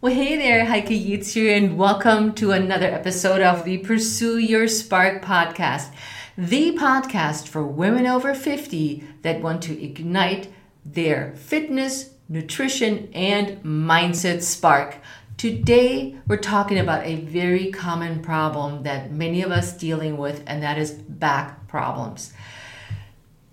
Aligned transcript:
Well, 0.00 0.14
hey 0.14 0.36
there, 0.36 0.64
Heike 0.64 0.90
Yates 0.90 1.34
here, 1.34 1.56
and 1.56 1.76
welcome 1.76 2.32
to 2.34 2.52
another 2.52 2.86
episode 2.86 3.40
of 3.40 3.64
the 3.64 3.78
Pursue 3.78 4.38
Your 4.38 4.68
Spark 4.68 5.24
podcast, 5.24 5.92
the 6.36 6.76
podcast 6.76 7.48
for 7.48 7.64
women 7.64 8.06
over 8.06 8.32
50 8.32 9.02
that 9.22 9.40
want 9.40 9.60
to 9.64 9.84
ignite 9.84 10.52
their 10.84 11.34
fitness, 11.34 12.10
nutrition, 12.28 13.08
and 13.12 13.60
mindset 13.64 14.42
spark. 14.42 14.98
Today, 15.36 16.16
we're 16.28 16.36
talking 16.36 16.78
about 16.78 17.04
a 17.04 17.16
very 17.16 17.72
common 17.72 18.22
problem 18.22 18.84
that 18.84 19.10
many 19.10 19.42
of 19.42 19.50
us 19.50 19.76
dealing 19.76 20.16
with, 20.16 20.44
and 20.46 20.62
that 20.62 20.78
is 20.78 20.92
back 20.92 21.66
problems. 21.66 22.32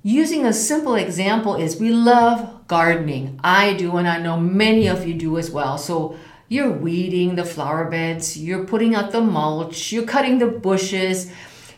Using 0.04 0.46
a 0.46 0.54
simple 0.54 0.93
example 0.93 1.55
is 1.55 1.80
we 1.80 1.89
love 1.89 2.68
gardening. 2.68 3.39
I 3.43 3.73
do, 3.73 3.98
and 3.98 4.07
I 4.07 4.20
know 4.20 4.39
many 4.39 4.86
of 4.86 5.07
you 5.07 5.16
do 5.16 5.39
as 5.39 5.50
well. 5.50 5.80
So 5.80 6.16
you're 6.55 6.71
weeding 6.71 7.35
the 7.35 7.43
flower 7.43 7.89
beds, 7.89 8.37
you're 8.37 8.63
putting 8.63 8.96
out 8.96 9.11
the 9.11 9.19
mulch, 9.19 9.91
you're 9.91 10.05
cutting 10.05 10.39
the 10.39 10.47
bushes, 10.47 11.29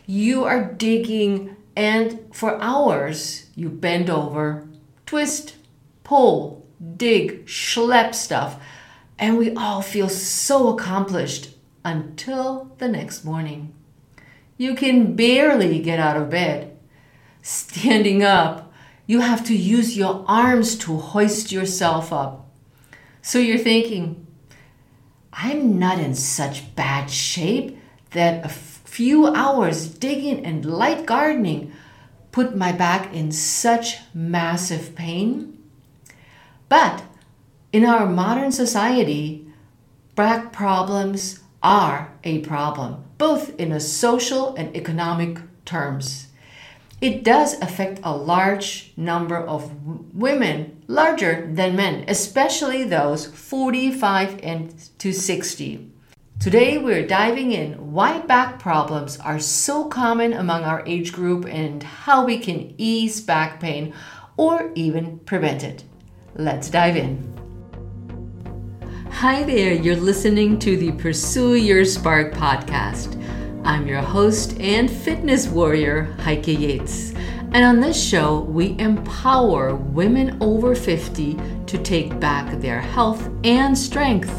you 0.06 0.44
are 0.44 0.72
digging, 0.72 1.56
and 1.76 2.20
for 2.32 2.60
hours 2.62 3.50
you 3.56 3.68
bend 3.68 4.08
over, 4.08 4.68
twist, 5.04 5.56
pull, 6.04 6.64
dig, 6.96 7.44
schlep 7.44 8.14
stuff, 8.14 8.62
and 9.18 9.36
we 9.36 9.52
all 9.54 9.82
feel 9.82 10.08
so 10.08 10.68
accomplished 10.68 11.50
until 11.84 12.72
the 12.78 12.86
next 12.86 13.24
morning. 13.24 13.74
You 14.56 14.76
can 14.76 15.16
barely 15.16 15.80
get 15.80 15.98
out 15.98 16.16
of 16.16 16.30
bed. 16.30 16.76
Standing 17.42 18.22
up, 18.22 18.72
you 19.06 19.20
have 19.20 19.44
to 19.46 19.56
use 19.56 19.96
your 19.96 20.24
arms 20.28 20.76
to 20.78 20.98
hoist 20.98 21.50
yourself 21.50 22.12
up. 22.12 22.46
So 23.22 23.38
you're 23.38 23.58
thinking, 23.58 24.27
I'm 25.32 25.78
not 25.78 25.98
in 25.98 26.14
such 26.14 26.74
bad 26.74 27.10
shape 27.10 27.78
that 28.10 28.44
a 28.44 28.48
few 28.48 29.26
hours 29.26 29.88
digging 29.88 30.44
and 30.44 30.64
light 30.64 31.06
gardening 31.06 31.72
put 32.32 32.56
my 32.56 32.72
back 32.72 33.12
in 33.12 33.32
such 33.32 33.98
massive 34.14 34.94
pain. 34.94 35.58
But 36.68 37.02
in 37.72 37.84
our 37.84 38.06
modern 38.06 38.52
society, 38.52 39.46
back 40.14 40.52
problems 40.52 41.40
are 41.62 42.12
a 42.24 42.38
problem, 42.40 43.04
both 43.18 43.58
in 43.58 43.72
a 43.72 43.80
social 43.80 44.54
and 44.54 44.74
economic 44.76 45.38
terms 45.64 46.27
it 47.00 47.22
does 47.22 47.60
affect 47.60 48.00
a 48.02 48.16
large 48.16 48.92
number 48.96 49.36
of 49.36 49.70
women, 50.14 50.82
larger 50.88 51.48
than 51.52 51.76
men, 51.76 52.04
especially 52.08 52.84
those 52.84 53.26
45 53.26 54.40
and 54.42 54.74
to 54.98 55.12
60. 55.12 55.92
Today 56.40 56.78
we're 56.78 57.06
diving 57.06 57.52
in 57.52 57.92
why 57.92 58.18
back 58.20 58.58
problems 58.58 59.18
are 59.20 59.38
so 59.38 59.84
common 59.84 60.32
among 60.32 60.64
our 60.64 60.82
age 60.86 61.12
group 61.12 61.46
and 61.46 61.82
how 61.82 62.24
we 62.24 62.38
can 62.38 62.74
ease 62.78 63.20
back 63.20 63.60
pain 63.60 63.92
or 64.36 64.70
even 64.74 65.18
prevent 65.20 65.62
it. 65.64 65.84
Let's 66.34 66.70
dive 66.70 66.96
in. 66.96 67.34
Hi 69.10 69.42
there, 69.42 69.74
you're 69.74 69.96
listening 69.96 70.58
to 70.60 70.76
the 70.76 70.92
Pursue 70.92 71.54
Your 71.54 71.84
Spark 71.84 72.32
podcast. 72.34 73.17
I'm 73.68 73.86
your 73.86 74.00
host 74.00 74.58
and 74.60 74.90
fitness 74.90 75.46
warrior, 75.46 76.04
Heike 76.20 76.48
Yates. 76.48 77.12
And 77.52 77.62
on 77.66 77.80
this 77.80 78.02
show, 78.02 78.40
we 78.40 78.74
empower 78.78 79.74
women 79.74 80.38
over 80.40 80.74
50 80.74 81.38
to 81.66 81.78
take 81.82 82.18
back 82.18 82.62
their 82.62 82.80
health 82.80 83.28
and 83.44 83.76
strength 83.76 84.32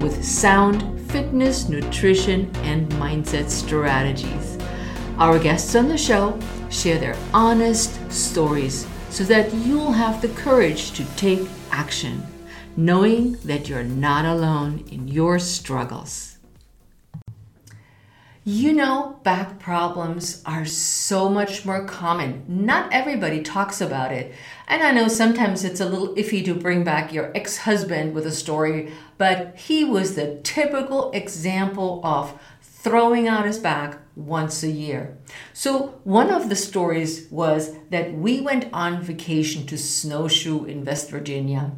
with 0.00 0.24
sound 0.24 0.98
fitness, 1.10 1.68
nutrition, 1.68 2.50
and 2.62 2.90
mindset 2.92 3.50
strategies. 3.50 4.56
Our 5.18 5.38
guests 5.38 5.74
on 5.74 5.88
the 5.88 5.98
show 5.98 6.40
share 6.70 6.96
their 6.96 7.18
honest 7.34 8.10
stories 8.10 8.86
so 9.10 9.24
that 9.24 9.52
you'll 9.52 9.92
have 9.92 10.22
the 10.22 10.28
courage 10.28 10.92
to 10.92 11.04
take 11.16 11.46
action, 11.70 12.26
knowing 12.78 13.32
that 13.44 13.68
you're 13.68 13.84
not 13.84 14.24
alone 14.24 14.86
in 14.90 15.06
your 15.06 15.38
struggles. 15.38 16.29
You 18.52 18.72
know, 18.72 19.20
back 19.22 19.60
problems 19.60 20.42
are 20.44 20.64
so 20.64 21.28
much 21.28 21.64
more 21.64 21.84
common. 21.84 22.44
Not 22.48 22.92
everybody 22.92 23.44
talks 23.44 23.80
about 23.80 24.10
it. 24.10 24.34
And 24.66 24.82
I 24.82 24.90
know 24.90 25.06
sometimes 25.06 25.62
it's 25.62 25.78
a 25.78 25.88
little 25.88 26.16
iffy 26.16 26.44
to 26.46 26.54
bring 26.56 26.82
back 26.82 27.12
your 27.12 27.30
ex 27.36 27.58
husband 27.58 28.12
with 28.12 28.26
a 28.26 28.32
story, 28.32 28.92
but 29.18 29.54
he 29.56 29.84
was 29.84 30.16
the 30.16 30.40
typical 30.42 31.12
example 31.12 32.00
of 32.02 32.36
throwing 32.82 33.28
out 33.28 33.46
his 33.46 33.58
back 33.58 33.98
once 34.16 34.62
a 34.62 34.70
year. 34.70 35.18
So, 35.52 36.00
one 36.04 36.30
of 36.30 36.48
the 36.48 36.56
stories 36.56 37.28
was 37.30 37.76
that 37.90 38.14
we 38.14 38.40
went 38.40 38.68
on 38.72 39.02
vacation 39.02 39.66
to 39.66 39.76
Snowshoe 39.76 40.64
in 40.64 40.84
West 40.84 41.10
Virginia 41.10 41.72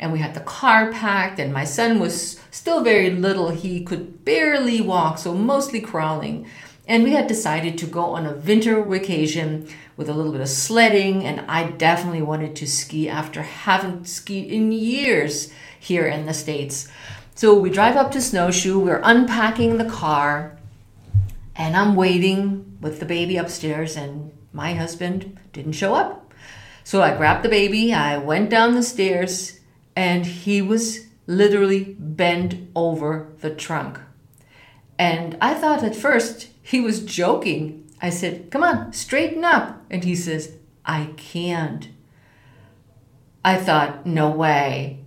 and 0.00 0.12
we 0.12 0.18
had 0.18 0.34
the 0.34 0.40
car 0.40 0.92
packed 0.92 1.38
and 1.38 1.52
my 1.52 1.64
son 1.64 1.98
was 1.98 2.40
still 2.50 2.82
very 2.82 3.10
little. 3.10 3.50
He 3.50 3.82
could 3.82 4.24
barely 4.24 4.80
walk 4.80 5.18
so 5.18 5.34
mostly 5.34 5.80
crawling. 5.80 6.46
And 6.86 7.04
we 7.04 7.12
had 7.12 7.26
decided 7.26 7.76
to 7.78 7.86
go 7.86 8.04
on 8.16 8.26
a 8.26 8.32
winter 8.32 8.82
vacation 8.82 9.68
with 9.98 10.08
a 10.08 10.14
little 10.14 10.32
bit 10.32 10.40
of 10.40 10.48
sledding 10.48 11.24
and 11.24 11.40
i 11.50 11.68
definitely 11.72 12.22
wanted 12.22 12.54
to 12.54 12.66
ski 12.66 13.08
after 13.08 13.42
having 13.42 14.04
skied 14.04 14.50
in 14.50 14.70
years 14.70 15.52
here 15.78 16.06
in 16.06 16.24
the 16.24 16.32
states 16.32 16.88
so 17.38 17.54
we 17.54 17.70
drive 17.70 17.96
up 17.96 18.10
to 18.10 18.20
snowshoe 18.20 18.78
we're 18.78 19.00
unpacking 19.04 19.78
the 19.78 19.90
car 19.90 20.56
and 21.54 21.76
i'm 21.76 21.94
waiting 21.94 22.76
with 22.80 22.98
the 23.00 23.06
baby 23.06 23.36
upstairs 23.36 23.96
and 23.96 24.32
my 24.52 24.74
husband 24.74 25.38
didn't 25.52 25.72
show 25.72 25.94
up 25.94 26.32
so 26.82 27.02
i 27.02 27.16
grabbed 27.16 27.44
the 27.44 27.48
baby 27.48 27.92
i 27.92 28.16
went 28.18 28.50
down 28.50 28.74
the 28.74 28.82
stairs 28.82 29.60
and 29.94 30.26
he 30.26 30.62
was 30.62 31.08
literally 31.28 31.96
bent 31.98 32.56
over 32.74 33.32
the 33.40 33.50
trunk. 33.50 34.00
And 34.98 35.36
I 35.40 35.54
thought 35.54 35.84
at 35.84 35.94
first 35.94 36.48
he 36.62 36.80
was 36.80 37.04
joking. 37.04 37.88
I 38.00 38.10
said, 38.10 38.50
Come 38.50 38.64
on, 38.64 38.92
straighten 38.92 39.44
up. 39.44 39.84
And 39.90 40.02
he 40.02 40.16
says, 40.16 40.54
I 40.84 41.10
can't. 41.16 41.88
I 43.44 43.56
thought, 43.56 44.06
No 44.06 44.30
way. 44.30 45.00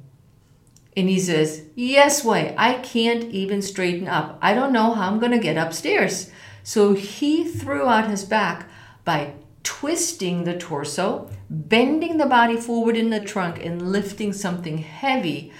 And 0.95 1.07
he 1.07 1.19
says, 1.19 1.63
Yes, 1.75 2.23
way. 2.23 2.53
I 2.57 2.75
can't 2.75 3.25
even 3.25 3.61
straighten 3.61 4.07
up. 4.07 4.37
I 4.41 4.53
don't 4.53 4.73
know 4.73 4.93
how 4.93 5.07
I'm 5.07 5.19
going 5.19 5.31
to 5.31 5.39
get 5.39 5.57
upstairs. 5.57 6.31
So 6.63 6.93
he 6.93 7.47
threw 7.47 7.87
out 7.87 8.09
his 8.09 8.25
back 8.25 8.69
by 9.03 9.33
twisting 9.63 10.43
the 10.43 10.57
torso, 10.57 11.29
bending 11.49 12.17
the 12.17 12.25
body 12.25 12.57
forward 12.57 12.97
in 12.97 13.09
the 13.09 13.19
trunk, 13.19 13.63
and 13.63 13.91
lifting 13.91 14.33
something 14.33 14.79
heavy 14.79 15.51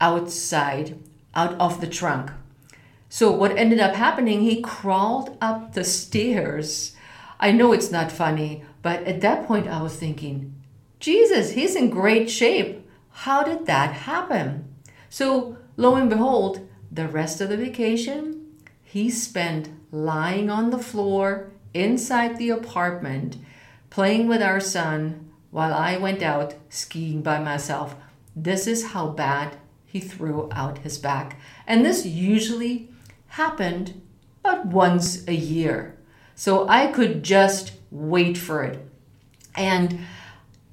outside, 0.00 0.98
out 1.34 1.54
of 1.60 1.80
the 1.80 1.86
trunk. 1.86 2.30
So, 3.08 3.30
what 3.32 3.56
ended 3.56 3.80
up 3.80 3.94
happening, 3.94 4.42
he 4.42 4.60
crawled 4.60 5.36
up 5.40 5.72
the 5.72 5.84
stairs. 5.84 6.94
I 7.40 7.52
know 7.52 7.72
it's 7.72 7.90
not 7.90 8.12
funny, 8.12 8.64
but 8.82 9.02
at 9.04 9.20
that 9.22 9.46
point 9.46 9.66
I 9.66 9.82
was 9.82 9.96
thinking, 9.96 10.54
Jesus, 11.00 11.52
he's 11.52 11.74
in 11.74 11.90
great 11.90 12.28
shape. 12.28 12.86
How 13.10 13.42
did 13.42 13.66
that 13.66 13.92
happen? 13.92 14.67
So, 15.10 15.56
lo 15.76 15.94
and 15.94 16.10
behold, 16.10 16.68
the 16.90 17.08
rest 17.08 17.40
of 17.40 17.48
the 17.48 17.56
vacation, 17.56 18.46
he 18.82 19.10
spent 19.10 19.68
lying 19.90 20.50
on 20.50 20.70
the 20.70 20.78
floor 20.78 21.50
inside 21.74 22.38
the 22.38 22.50
apartment 22.50 23.36
playing 23.90 24.28
with 24.28 24.42
our 24.42 24.60
son 24.60 25.30
while 25.50 25.72
I 25.72 25.96
went 25.96 26.22
out 26.22 26.54
skiing 26.68 27.22
by 27.22 27.38
myself. 27.38 27.96
This 28.36 28.66
is 28.66 28.92
how 28.92 29.08
bad 29.08 29.56
he 29.84 30.00
threw 30.00 30.48
out 30.52 30.78
his 30.78 30.98
back. 30.98 31.38
And 31.66 31.84
this 31.84 32.04
usually 32.04 32.90
happened 33.28 34.00
about 34.44 34.66
once 34.66 35.26
a 35.26 35.34
year. 35.34 35.96
So 36.34 36.68
I 36.68 36.88
could 36.88 37.22
just 37.22 37.72
wait 37.90 38.36
for 38.36 38.62
it. 38.62 38.86
And 39.54 40.00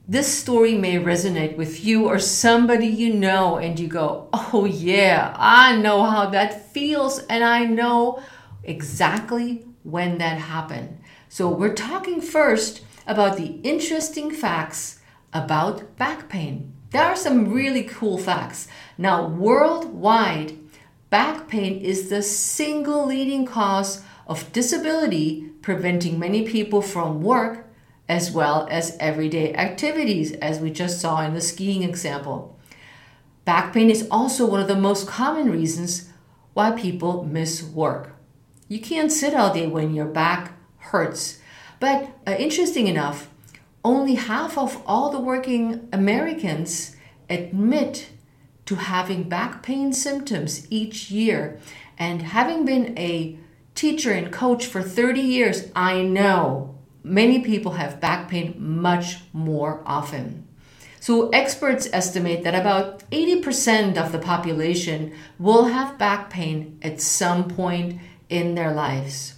this 0.07 0.28
story 0.28 0.75
may 0.75 0.98
resonate 0.98 1.57
with 1.57 1.84
you 1.84 2.06
or 2.06 2.19
somebody 2.19 2.86
you 2.86 3.13
know, 3.13 3.57
and 3.57 3.80
you 3.80 3.88
go, 3.88 4.30
Oh, 4.34 4.66
yeah, 4.66 5.36
I 5.38 5.75
know 5.78 6.04
how 6.04 6.30
that 6.30 6.72
feels, 6.72 7.19
and 7.28 7.44
I 7.44 7.66
know 7.66 8.22
exactly 8.63 9.66
when 9.84 10.19
that 10.19 10.38
happened. 10.38 11.00
So, 11.28 11.50
we're 11.50 11.74
talking 11.74 12.22
first 12.22 12.81
about 13.07 13.38
the 13.38 13.60
interesting 13.63 14.31
facts 14.31 15.00
about 15.34 15.98
back 15.98 16.30
pain. 16.30 16.74
There 16.92 17.04
are 17.04 17.16
some 17.16 17.52
really 17.52 17.84
cool 17.84 18.18
facts. 18.18 18.68
Now, 18.98 19.28
worldwide, 19.28 20.54
back 21.10 21.48
pain 21.48 21.81
is 21.81 22.10
the 22.10 22.22
single 22.22 23.07
leading 23.07 23.46
cause 23.46 24.04
of 24.28 24.52
disability, 24.54 25.50
preventing 25.62 26.19
many 26.19 26.48
people 26.48 26.81
from 26.81 27.22
work 27.22 27.64
as 28.07 28.31
well 28.31 28.68
as 28.69 28.98
everyday 29.00 29.54
activities, 29.54 30.34
as 30.34 30.60
we 30.60 30.72
just 30.72 31.00
saw 31.00 31.22
in 31.22 31.34
the 31.34 31.42
skiing 31.42 31.84
example. 31.84 32.57
Back 33.46 33.74
pain 33.74 33.90
is 33.90 34.07
also 34.10 34.46
one 34.46 34.60
of 34.60 34.68
the 34.68 34.75
most 34.75 35.07
common 35.07 35.52
reasons 35.52 36.10
why 36.54 36.72
people 36.72 37.24
miss 37.24 37.63
work. 37.63 38.13
You 38.68 38.80
can't 38.80 39.12
sit 39.12 39.36
all 39.36 39.54
day 39.54 39.68
when 39.68 39.94
your 39.94 40.06
back 40.06 40.54
hurts. 40.78 41.40
But 41.80 42.10
uh, 42.25 42.36
interesting 42.40 42.88
enough, 42.88 43.30
only 43.84 44.16
half 44.16 44.57
of 44.57 44.81
all 44.88 45.12
the 45.12 45.19
working 45.19 45.88
Americans 45.94 46.96
admit 47.30 48.10
to 48.66 48.75
having 48.75 49.30
back 49.30 49.62
pain 49.62 49.94
symptoms 49.94 50.66
each 50.72 51.12
year. 51.12 51.60
And 51.98 52.22
having 52.22 52.66
been 52.66 52.98
a 52.98 53.38
teacher 53.75 54.12
and 54.12 54.31
coach 54.31 54.66
for 54.66 54.81
30 54.81 55.22
years, 55.22 55.72
I 55.75 56.02
know 56.02 56.75
many 57.06 57.40
people 57.40 57.74
have 57.74 58.02
back 58.02 58.28
pain 58.28 58.56
much 58.57 59.18
more 59.31 59.81
often. 59.86 60.48
So, 61.00 61.30
experts 61.30 61.88
estimate 61.94 62.44
that 62.44 62.56
about 62.56 63.07
80% 63.12 63.96
of 63.96 64.12
the 64.12 64.18
population 64.18 65.13
will 65.38 65.66
have 65.66 66.00
back 66.00 66.31
pain 66.31 66.80
at 66.81 67.00
some 67.00 67.48
point 67.48 68.00
in 68.28 68.56
their 68.56 68.74
lives. 68.74 69.36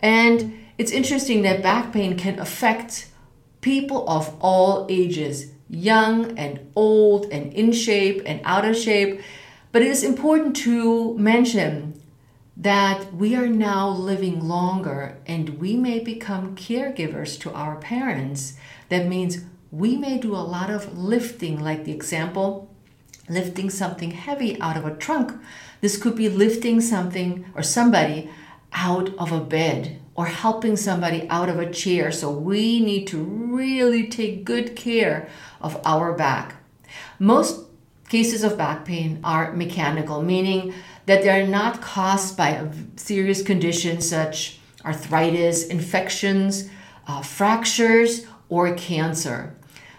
And 0.00 0.60
it's 0.76 0.92
interesting 0.92 1.42
that 1.42 1.62
back 1.62 1.94
pain 1.94 2.18
can 2.18 2.38
affect 2.38 3.08
people 3.62 4.08
of 4.08 4.36
all 4.40 4.86
ages, 4.90 5.50
young 5.70 6.38
and 6.38 6.60
old, 6.76 7.32
and 7.32 7.54
in 7.54 7.72
shape 7.72 8.22
and 8.26 8.42
out 8.44 8.66
of 8.66 8.76
shape. 8.76 9.22
But 9.72 9.80
it 9.80 9.88
is 9.88 10.04
important 10.04 10.56
to 10.56 11.16
mention 11.16 11.97
that 12.58 13.14
we 13.14 13.36
are 13.36 13.46
now 13.46 13.88
living 13.88 14.40
longer 14.46 15.16
and 15.26 15.60
we 15.60 15.76
may 15.76 16.00
become 16.00 16.56
caregivers 16.56 17.40
to 17.40 17.52
our 17.52 17.76
parents. 17.76 18.54
That 18.88 19.06
means 19.06 19.44
we 19.70 19.96
may 19.96 20.18
do 20.18 20.34
a 20.34 20.38
lot 20.38 20.68
of 20.68 20.98
lifting, 20.98 21.62
like 21.62 21.84
the 21.84 21.92
example 21.92 22.68
lifting 23.28 23.70
something 23.70 24.10
heavy 24.12 24.60
out 24.60 24.76
of 24.76 24.86
a 24.86 24.96
trunk. 24.96 25.32
This 25.80 25.96
could 25.96 26.16
be 26.16 26.28
lifting 26.28 26.80
something 26.80 27.44
or 27.54 27.62
somebody 27.62 28.30
out 28.72 29.14
of 29.18 29.32
a 29.32 29.40
bed 29.40 30.00
or 30.14 30.26
helping 30.26 30.76
somebody 30.76 31.28
out 31.28 31.48
of 31.48 31.58
a 31.58 31.70
chair. 31.70 32.10
So 32.10 32.30
we 32.30 32.80
need 32.80 33.06
to 33.08 33.22
really 33.22 34.08
take 34.08 34.44
good 34.44 34.74
care 34.74 35.28
of 35.60 35.80
our 35.84 36.12
back. 36.12 36.56
Most 37.18 37.66
cases 38.08 38.42
of 38.42 38.58
back 38.58 38.84
pain 38.84 39.20
are 39.22 39.52
mechanical, 39.52 40.22
meaning 40.22 40.74
that 41.08 41.22
they're 41.22 41.46
not 41.46 41.80
caused 41.80 42.36
by 42.36 42.50
a 42.50 42.70
serious 42.96 43.40
conditions 43.42 44.06
such 44.06 44.58
arthritis, 44.84 45.66
infections, 45.66 46.68
uh, 47.06 47.22
fractures, 47.22 48.26
or 48.50 48.74
cancer. 48.74 49.56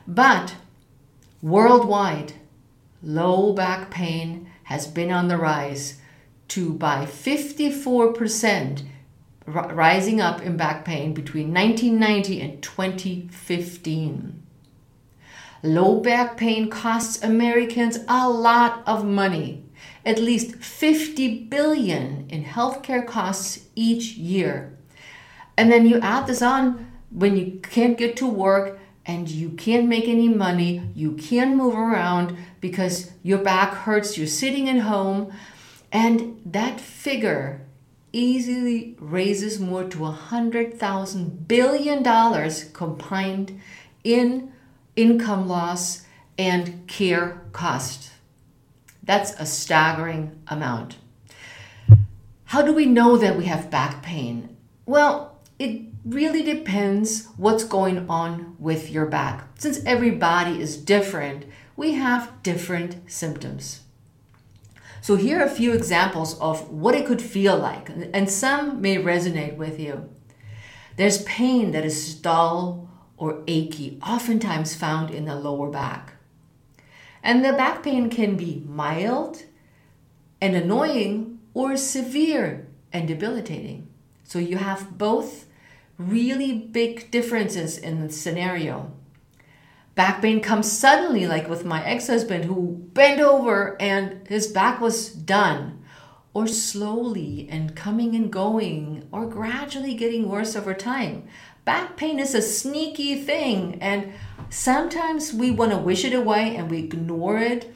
But 0.07 0.53
worldwide, 1.41 2.33
low 3.01 3.53
back 3.53 3.89
pain 3.89 4.51
has 4.65 4.85
been 4.85 5.11
on 5.11 5.29
the 5.29 5.37
rise 5.37 5.99
to 6.49 6.73
by 6.73 7.05
54% 7.07 8.83
rising 9.47 10.21
up 10.21 10.43
in 10.43 10.57
back 10.57 10.85
pain 10.85 11.15
between 11.15 11.51
1990 11.51 12.41
and 12.41 12.61
2015. 12.61 14.43
Low 15.63 15.99
back 15.99 16.37
pain 16.37 16.69
costs 16.69 17.23
Americans 17.23 17.97
a 18.07 18.29
lot 18.29 18.83
of 18.85 19.03
money, 19.03 19.65
at 20.09 20.17
least 20.17 20.55
50 20.55 21.45
billion 21.45 22.27
in 22.29 22.43
healthcare 22.43 23.05
costs 23.05 23.67
each 23.75 24.17
year. 24.17 24.75
And 25.55 25.71
then 25.71 25.85
you 25.85 25.99
add 25.99 26.25
this 26.25 26.41
on 26.41 26.91
when 27.11 27.37
you 27.37 27.59
can't 27.61 27.95
get 27.95 28.17
to 28.17 28.27
work 28.27 28.79
and 29.05 29.29
you 29.29 29.51
can't 29.51 29.87
make 29.87 30.07
any 30.07 30.27
money, 30.27 30.81
you 30.95 31.11
can't 31.11 31.55
move 31.55 31.75
around 31.75 32.35
because 32.59 33.11
your 33.21 33.37
back 33.37 33.71
hurts, 33.73 34.17
you're 34.17 34.25
sitting 34.25 34.67
at 34.67 34.79
home, 34.79 35.31
and 35.91 36.41
that 36.43 36.81
figure 36.81 37.61
easily 38.11 38.95
raises 38.99 39.59
more 39.59 39.83
to 39.83 40.05
a 40.05 40.11
hundred 40.11 40.79
thousand 40.79 41.47
billion 41.47 42.01
dollars 42.01 42.63
combined 42.73 43.61
in 44.03 44.51
income 44.95 45.47
loss 45.47 46.05
and 46.35 46.87
care 46.87 47.41
cost. 47.53 48.11
That's 49.09 49.31
a 49.39 49.45
staggering 49.47 50.39
amount. 50.49 50.97
How 52.43 52.61
do 52.61 52.71
we 52.71 52.85
know 52.85 53.17
that 53.17 53.39
we 53.39 53.45
have 53.45 53.71
back 53.71 54.03
pain? 54.03 54.55
Well, 54.85 55.39
it 55.57 55.81
really 56.05 56.43
depends 56.43 57.25
what's 57.35 57.63
going 57.63 58.07
on 58.07 58.55
with 58.59 58.91
your 58.91 59.07
back. 59.07 59.47
Since 59.57 59.83
every 59.83 60.11
body 60.11 60.61
is 60.61 60.77
different, 60.77 61.45
we 61.75 61.93
have 61.93 62.43
different 62.43 63.09
symptoms. 63.11 63.79
So, 65.01 65.15
here 65.15 65.39
are 65.39 65.45
a 65.47 65.49
few 65.49 65.73
examples 65.73 66.39
of 66.39 66.69
what 66.69 66.93
it 66.93 67.07
could 67.07 67.19
feel 67.19 67.57
like, 67.57 67.89
and 67.89 68.29
some 68.29 68.79
may 68.79 68.97
resonate 68.97 69.57
with 69.57 69.79
you. 69.79 70.07
There's 70.97 71.23
pain 71.23 71.71
that 71.71 71.83
is 71.83 72.13
dull 72.13 72.87
or 73.17 73.41
achy, 73.47 73.97
oftentimes 74.05 74.75
found 74.75 75.09
in 75.09 75.25
the 75.25 75.33
lower 75.33 75.71
back. 75.71 76.18
And 77.23 77.43
the 77.43 77.53
back 77.53 77.83
pain 77.83 78.09
can 78.09 78.35
be 78.35 78.63
mild 78.67 79.43
and 80.41 80.55
annoying 80.55 81.39
or 81.53 81.75
severe 81.75 82.67
and 82.93 83.07
debilitating. 83.07 83.87
So, 84.23 84.39
you 84.39 84.57
have 84.57 84.97
both 84.97 85.47
really 85.97 86.53
big 86.53 87.11
differences 87.11 87.77
in 87.77 88.01
the 88.01 88.11
scenario. 88.11 88.91
Back 89.95 90.21
pain 90.21 90.39
comes 90.39 90.71
suddenly, 90.71 91.27
like 91.27 91.49
with 91.49 91.65
my 91.65 91.83
ex 91.83 92.07
husband 92.07 92.45
who 92.45 92.87
bent 92.93 93.19
over 93.19 93.79
and 93.81 94.25
his 94.27 94.47
back 94.47 94.79
was 94.79 95.09
done, 95.09 95.83
or 96.33 96.47
slowly 96.47 97.47
and 97.51 97.75
coming 97.75 98.15
and 98.15 98.31
going, 98.31 99.07
or 99.11 99.25
gradually 99.25 99.95
getting 99.95 100.29
worse 100.29 100.55
over 100.55 100.73
time. 100.73 101.27
Back 101.69 101.97
pain 101.97 102.17
is 102.17 102.33
a 102.33 102.41
sneaky 102.41 103.21
thing, 103.21 103.77
and 103.79 104.13
sometimes 104.49 105.31
we 105.31 105.51
want 105.51 105.71
to 105.71 105.77
wish 105.77 106.03
it 106.03 106.13
away 106.13 106.55
and 106.55 106.67
we 106.67 106.79
ignore 106.79 107.37
it 107.37 107.71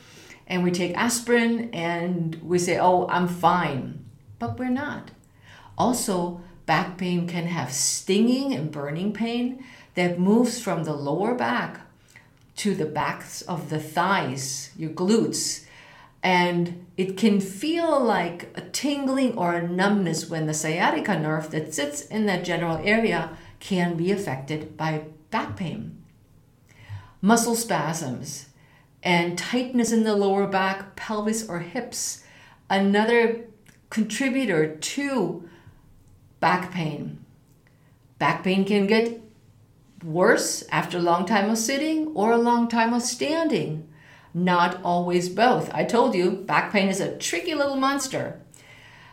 and 0.48 0.63
we 0.63 0.72
take 0.72 0.98
aspirin 0.98 1.69
and 1.75 2.42
we 2.42 2.57
say, 2.57 2.80
Oh, 2.80 3.07
I'm 3.07 3.28
fine. 3.28 4.04
But 4.40 4.57
we're 4.57 4.69
not. 4.69 5.12
Also, 5.78 6.42
back 6.66 6.98
pain 6.98 7.28
can 7.28 7.45
have 7.45 7.72
stinging 7.72 8.51
and 8.51 8.72
burning 8.72 9.13
pain 9.13 9.63
that 9.94 10.19
moves 10.19 10.60
from 10.60 10.86
the 10.86 10.94
lower 10.94 11.36
back 11.36 11.81
to 12.56 12.74
the 12.74 12.88
backs 12.88 13.44
of 13.44 13.69
the 13.69 13.80
thighs, 13.80 14.72
your 14.75 14.89
glutes. 14.89 15.66
And 16.24 16.88
it 16.98 17.16
can 17.16 17.39
feel 17.39 18.00
like 18.00 18.50
a 18.56 18.62
tingling 18.62 19.38
or 19.38 19.53
a 19.53 19.68
numbness 19.68 20.32
when 20.32 20.48
the 20.48 20.56
sciatica 20.56 21.20
nerve 21.20 21.51
that 21.51 21.75
sits 21.75 22.01
in 22.01 22.25
that 22.25 22.44
general 22.44 22.77
area 22.77 23.38
can 23.63 23.96
be 23.96 24.12
affected 24.12 24.75
by 24.75 25.05
back 25.32 25.55
pain. 25.55 26.03
Muscle 27.22 27.55
spasms 27.55 28.50
and 29.01 29.38
tightness 29.38 29.93
in 29.93 30.03
the 30.03 30.17
lower 30.17 30.46
back, 30.46 30.98
pelvis, 30.98 31.48
or 31.48 31.60
hips, 31.60 32.25
another 32.70 33.46
contributor 33.89 34.75
to 34.75 35.48
back 36.41 36.74
pain. 36.74 37.24
Back 38.20 38.43
pain 38.43 38.65
can 38.65 38.86
get 38.86 39.22
worse 40.03 40.65
after 40.70 40.98
a 40.98 41.01
long 41.01 41.25
time 41.25 41.50
of 41.50 41.58
sitting 41.58 42.08
or 42.08 42.34
a 42.34 42.38
long 42.38 42.67
time 42.67 42.93
of 42.93 43.01
standing. 43.01 43.88
Not 44.34 44.84
always 44.84 45.29
both. 45.29 45.74
I 45.74 45.86
told 45.86 46.15
you, 46.15 46.32
back 46.32 46.74
pain 46.74 46.89
is 46.89 47.00
a 47.00 47.17
tricky 47.17 47.55
little 47.55 47.77
monster. 47.77 48.41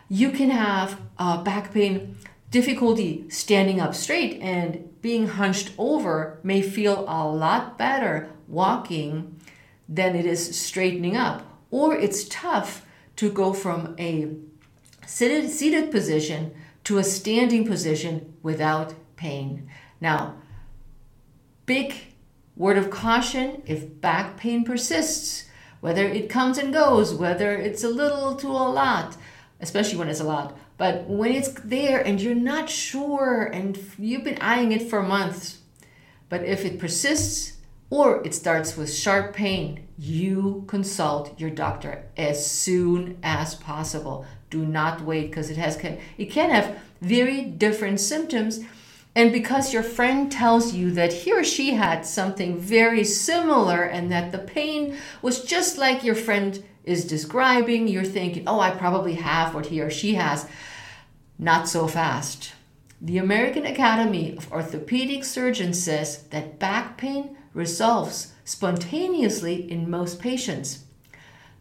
You 0.09 0.31
can 0.31 0.49
have 0.49 0.99
uh, 1.17 1.41
back 1.41 1.73
pain 1.73 2.17
difficulty 2.51 3.27
standing 3.29 3.79
up 3.79 3.95
straight 3.95 4.39
and 4.41 5.01
being 5.01 5.27
hunched 5.27 5.71
over 5.77 6.37
may 6.43 6.61
feel 6.61 7.05
a 7.07 7.25
lot 7.25 7.77
better 7.77 8.29
walking 8.47 9.39
than 9.87 10.15
it 10.15 10.25
is 10.25 10.59
straightening 10.59 11.17
up. 11.17 11.43
Or 11.71 11.95
it's 11.95 12.25
tough 12.25 12.85
to 13.15 13.31
go 13.31 13.53
from 13.53 13.95
a 13.97 14.35
seated, 15.07 15.49
seated 15.49 15.91
position 15.91 16.53
to 16.83 16.97
a 16.97 17.03
standing 17.03 17.65
position 17.65 18.33
without 18.43 18.93
pain. 19.15 19.69
Now, 20.01 20.35
big 21.65 21.93
word 22.57 22.77
of 22.77 22.89
caution 22.89 23.63
if 23.65 24.01
back 24.01 24.37
pain 24.37 24.65
persists, 24.65 25.45
whether 25.79 26.05
it 26.05 26.29
comes 26.29 26.57
and 26.57 26.73
goes, 26.73 27.13
whether 27.13 27.55
it's 27.55 27.83
a 27.83 27.89
little 27.89 28.35
to 28.35 28.47
a 28.47 28.69
lot, 28.69 29.15
especially 29.61 29.97
when 29.97 30.09
it's 30.09 30.19
a 30.19 30.25
lot. 30.25 30.57
But 30.81 31.07
when 31.07 31.31
it's 31.31 31.51
there 31.63 32.01
and 32.01 32.19
you're 32.19 32.33
not 32.33 32.67
sure 32.67 33.43
and 33.43 33.77
you've 33.99 34.23
been 34.23 34.39
eyeing 34.41 34.71
it 34.71 34.89
for 34.89 35.03
months, 35.03 35.59
but 36.27 36.43
if 36.43 36.65
it 36.65 36.79
persists 36.79 37.59
or 37.91 38.25
it 38.25 38.33
starts 38.33 38.75
with 38.75 38.91
sharp 38.91 39.35
pain, 39.35 39.87
you 39.95 40.63
consult 40.65 41.39
your 41.39 41.51
doctor 41.51 42.05
as 42.17 42.43
soon 42.43 43.19
as 43.21 43.53
possible. 43.53 44.25
Do 44.49 44.65
not 44.65 45.01
wait 45.01 45.29
because 45.29 45.51
it 45.51 45.57
has 45.57 45.77
it 46.17 46.31
can 46.31 46.49
have 46.49 46.79
very 46.99 47.43
different 47.45 47.99
symptoms 47.99 48.61
And 49.15 49.31
because 49.31 49.73
your 49.73 49.83
friend 49.83 50.31
tells 50.31 50.73
you 50.73 50.89
that 50.91 51.13
he 51.13 51.31
or 51.31 51.43
she 51.43 51.73
had 51.73 52.05
something 52.05 52.57
very 52.57 53.03
similar 53.03 53.83
and 53.83 54.11
that 54.11 54.31
the 54.31 54.39
pain 54.39 54.97
was 55.21 55.43
just 55.43 55.77
like 55.77 56.03
your 56.03 56.15
friend 56.15 56.63
is 56.83 57.05
describing, 57.05 57.87
you're 57.87 58.03
thinking, 58.03 58.47
oh, 58.47 58.59
I 58.59 58.71
probably 58.71 59.15
have 59.15 59.53
what 59.53 59.67
he 59.67 59.81
or 59.81 59.91
she 59.91 60.15
has. 60.15 60.47
Not 61.43 61.67
so 61.67 61.87
fast. 61.87 62.53
The 63.01 63.17
American 63.17 63.65
Academy 63.65 64.37
of 64.37 64.51
Orthopedic 64.51 65.23
Surgeons 65.23 65.83
says 65.83 66.21
that 66.29 66.59
back 66.59 66.97
pain 66.97 67.35
resolves 67.55 68.33
spontaneously 68.45 69.69
in 69.71 69.89
most 69.89 70.19
patients. 70.19 70.83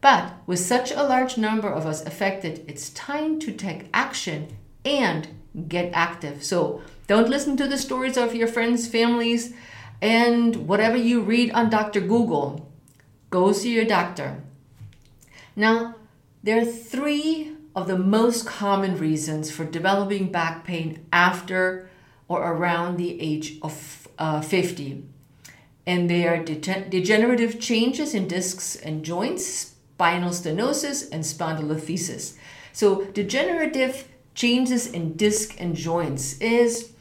But 0.03 0.35
with 0.47 0.59
such 0.59 0.91
a 0.93 1.03
large 1.03 1.39
number 1.39 1.71
of 1.71 1.87
us 1.87 2.05
affected, 2.05 2.63
it's 2.69 2.91
time 2.91 3.39
to 3.41 3.53
take 3.53 3.89
action 3.95 4.55
and 4.85 5.29
get 5.67 5.95
active. 5.95 6.45
So 6.45 6.83
don't 7.07 7.31
listen 7.31 7.57
to 7.57 7.67
the 7.67 7.79
stories 7.79 8.19
of 8.19 8.35
your 8.35 8.49
friends, 8.49 8.87
families, 8.87 9.55
and 10.03 10.69
whatever 10.69 10.99
you 10.99 11.23
read 11.23 11.53
on 11.53 11.71
Dr. 11.71 12.03
Google. 12.03 12.71
Go 13.31 13.53
see 13.53 13.73
your 13.73 13.87
doctor. 13.87 14.43
Now, 15.57 15.95
there 16.43 16.61
are 16.61 16.67
three 16.67 17.50
of 17.75 17.87
the 17.87 17.99
most 17.99 18.47
common 18.47 18.99
reasons 18.99 19.51
for 19.51 19.65
developing 19.65 20.31
back 20.31 20.65
pain 20.65 21.07
after 21.13 21.89
or 22.29 22.53
around 22.53 22.97
the 22.97 23.21
age 23.21 23.59
of 23.63 24.09
uh, 24.19 24.41
50. 24.41 25.05
And 25.87 26.09
they 26.09 26.27
are 26.27 26.43
de- 26.43 26.89
degenerative 26.89 27.61
changes 27.61 28.15
in 28.15 28.29
discs 28.29 28.77
and 28.77 29.05
joints, 29.05 29.47
spinal 29.47 30.31
stenosis, 30.31 31.09
and 31.11 31.25
spondylolisthesis. 31.25 32.37
So, 32.73 33.05
degenerative 33.07 34.07
changes 34.35 34.87
in 34.87 35.17
disc 35.17 35.57
and 35.59 35.75
joints 35.75 36.39
is 36.39 36.93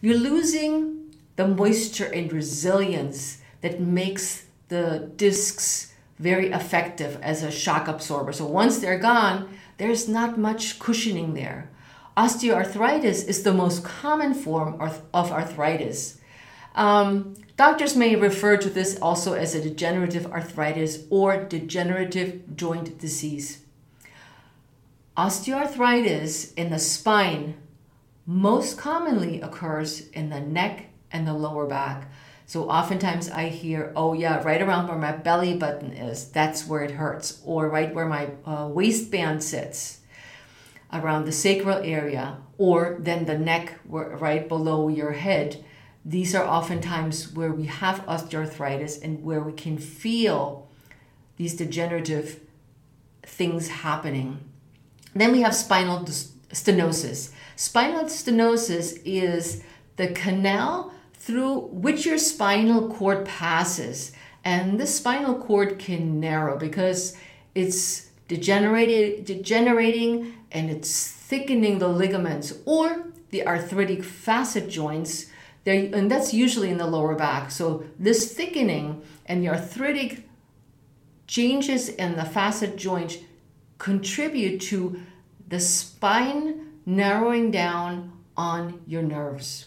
you're 0.00 0.16
losing 0.16 1.14
the 1.36 1.46
moisture 1.46 2.06
and 2.06 2.32
resilience 2.32 3.38
that 3.60 3.80
makes 3.80 4.46
the 4.68 5.10
discs 5.16 5.92
very 6.18 6.50
effective 6.50 7.18
as 7.22 7.42
a 7.42 7.50
shock 7.50 7.88
absorber. 7.88 8.32
So 8.32 8.46
once 8.46 8.78
they're 8.78 8.98
gone, 8.98 9.48
there's 9.82 10.08
not 10.08 10.38
much 10.38 10.78
cushioning 10.78 11.34
there. 11.34 11.68
Osteoarthritis 12.16 13.26
is 13.26 13.42
the 13.42 13.52
most 13.52 13.82
common 13.82 14.32
form 14.32 14.80
of 14.80 15.32
arthritis. 15.32 16.20
Um, 16.76 17.34
doctors 17.56 17.96
may 17.96 18.14
refer 18.14 18.56
to 18.58 18.70
this 18.70 18.96
also 19.02 19.32
as 19.32 19.56
a 19.56 19.60
degenerative 19.60 20.26
arthritis 20.26 21.00
or 21.10 21.42
degenerative 21.42 22.54
joint 22.54 22.96
disease. 22.98 23.64
Osteoarthritis 25.16 26.54
in 26.54 26.70
the 26.70 26.78
spine 26.78 27.56
most 28.24 28.78
commonly 28.78 29.40
occurs 29.40 30.08
in 30.10 30.30
the 30.30 30.38
neck 30.38 30.90
and 31.10 31.26
the 31.26 31.34
lower 31.34 31.66
back. 31.66 32.08
So 32.52 32.68
oftentimes 32.68 33.30
I 33.30 33.48
hear, 33.48 33.94
oh 33.96 34.12
yeah, 34.12 34.42
right 34.42 34.60
around 34.60 34.86
where 34.86 34.98
my 34.98 35.12
belly 35.12 35.56
button 35.56 35.94
is, 35.94 36.28
that's 36.28 36.66
where 36.66 36.82
it 36.82 36.90
hurts, 36.90 37.40
or 37.46 37.70
right 37.70 37.94
where 37.94 38.04
my 38.04 38.28
uh, 38.44 38.68
waistband 38.68 39.42
sits, 39.42 40.00
around 40.92 41.24
the 41.24 41.32
sacral 41.32 41.78
area, 41.78 42.36
or 42.58 42.98
then 43.00 43.24
the 43.24 43.38
neck 43.38 43.80
right 43.86 44.46
below 44.50 44.88
your 44.88 45.12
head. 45.12 45.64
These 46.04 46.34
are 46.34 46.44
oftentimes 46.44 47.32
where 47.32 47.52
we 47.52 47.64
have 47.64 48.04
osteoarthritis 48.04 49.02
and 49.02 49.24
where 49.24 49.40
we 49.40 49.54
can 49.54 49.78
feel 49.78 50.68
these 51.38 51.56
degenerative 51.56 52.38
things 53.22 53.68
happening. 53.68 54.40
Then 55.14 55.32
we 55.32 55.40
have 55.40 55.54
spinal 55.54 56.00
stenosis. 56.00 57.32
Spinal 57.56 58.04
stenosis 58.04 59.00
is 59.06 59.62
the 59.96 60.08
canal 60.08 60.92
through 61.22 61.60
which 61.68 62.04
your 62.04 62.18
spinal 62.18 62.88
cord 62.88 63.24
passes. 63.24 64.10
And 64.44 64.80
the 64.80 64.88
spinal 64.88 65.36
cord 65.36 65.78
can 65.78 66.18
narrow 66.18 66.58
because 66.58 67.16
it's 67.54 68.08
degenerated, 68.26 69.24
degenerating 69.24 70.34
and 70.50 70.68
it's 70.68 71.08
thickening 71.08 71.78
the 71.78 71.86
ligaments 71.86 72.54
or 72.66 73.04
the 73.30 73.46
arthritic 73.46 74.02
facet 74.02 74.68
joints. 74.68 75.26
And 75.64 76.10
that's 76.10 76.34
usually 76.34 76.70
in 76.70 76.78
the 76.78 76.88
lower 76.88 77.14
back. 77.14 77.52
So, 77.52 77.84
this 78.00 78.34
thickening 78.34 79.02
and 79.26 79.44
the 79.44 79.50
arthritic 79.50 80.28
changes 81.28 81.88
in 81.88 82.16
the 82.16 82.24
facet 82.24 82.76
joint 82.76 83.20
contribute 83.78 84.58
to 84.62 85.00
the 85.46 85.60
spine 85.60 86.72
narrowing 86.84 87.52
down 87.52 88.12
on 88.36 88.82
your 88.88 89.02
nerves. 89.02 89.66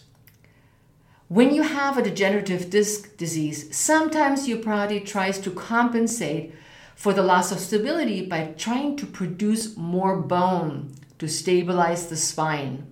When 1.28 1.52
you 1.52 1.62
have 1.62 1.98
a 1.98 2.02
degenerative 2.02 2.70
disc 2.70 3.16
disease, 3.16 3.76
sometimes 3.76 4.46
your 4.46 4.58
body 4.58 5.00
tries 5.00 5.40
to 5.40 5.50
compensate 5.50 6.54
for 6.94 7.12
the 7.12 7.22
loss 7.22 7.50
of 7.50 7.58
stability 7.58 8.24
by 8.24 8.54
trying 8.56 8.96
to 8.96 9.06
produce 9.06 9.76
more 9.76 10.16
bone 10.16 10.94
to 11.18 11.26
stabilize 11.26 12.06
the 12.06 12.16
spine. 12.16 12.86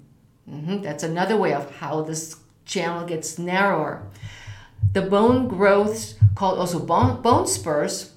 Mm-hmm. 0.51 0.83
That's 0.83 1.05
another 1.05 1.37
way 1.37 1.55
of 1.55 1.77
how 1.77 2.03
this 2.03 2.37
channel 2.65 3.07
gets 3.07 3.39
narrower. 3.39 4.03
The 4.93 5.03
bone 5.03 5.47
growths, 5.47 6.15
called 6.35 6.59
also 6.59 6.81
bone, 6.81 7.23
bone 7.23 7.47
spurs, 7.47 8.15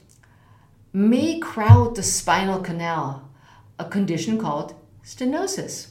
may 0.93 1.39
crowd 1.39 1.95
the 1.95 2.01
spinal 2.01 2.59
canal, 2.61 3.29
a 3.77 3.85
condition 3.85 4.39
called 4.39 4.73
stenosis. 5.03 5.89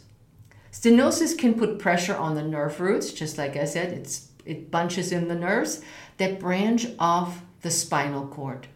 Stenosis 0.76 1.38
can 1.38 1.54
put 1.54 1.78
pressure 1.78 2.14
on 2.14 2.34
the 2.34 2.42
nerve 2.42 2.80
roots, 2.80 3.10
just 3.10 3.38
like 3.38 3.56
I 3.56 3.64
said, 3.64 3.94
it's, 3.94 4.28
it 4.44 4.70
bunches 4.70 5.10
in 5.10 5.26
the 5.26 5.34
nerves 5.34 5.80
that 6.18 6.38
branch 6.38 6.88
off 6.98 7.40
the 7.62 7.70
spinal 7.70 8.26
cord. 8.26 8.66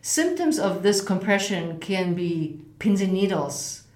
Symptoms 0.00 0.56
of 0.56 0.84
this 0.84 1.00
compression 1.00 1.80
can 1.80 2.14
be 2.14 2.60
pins 2.78 3.00
and 3.00 3.12
needles, 3.12 3.88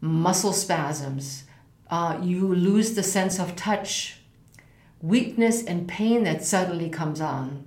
muscle 0.00 0.52
spasms, 0.52 1.42
uh, 1.90 2.20
you 2.22 2.54
lose 2.54 2.94
the 2.94 3.02
sense 3.02 3.40
of 3.40 3.56
touch, 3.56 4.20
weakness 5.02 5.64
and 5.64 5.88
pain 5.88 6.22
that 6.22 6.44
suddenly 6.44 6.88
comes 6.88 7.20
on, 7.20 7.64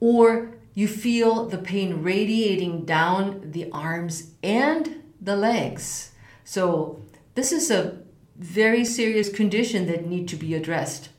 or 0.00 0.54
you 0.72 0.88
feel 0.88 1.44
the 1.44 1.58
pain 1.58 2.02
radiating 2.02 2.86
down 2.86 3.50
the 3.50 3.70
arms 3.70 4.30
and 4.42 5.02
the 5.20 5.36
legs. 5.36 6.12
So 6.42 7.02
this 7.38 7.52
is 7.52 7.70
a 7.70 7.98
very 8.36 8.84
serious 8.84 9.28
condition 9.28 9.86
that 9.86 10.06
need 10.06 10.26
to 10.26 10.34
be 10.34 10.54
addressed. 10.54 11.10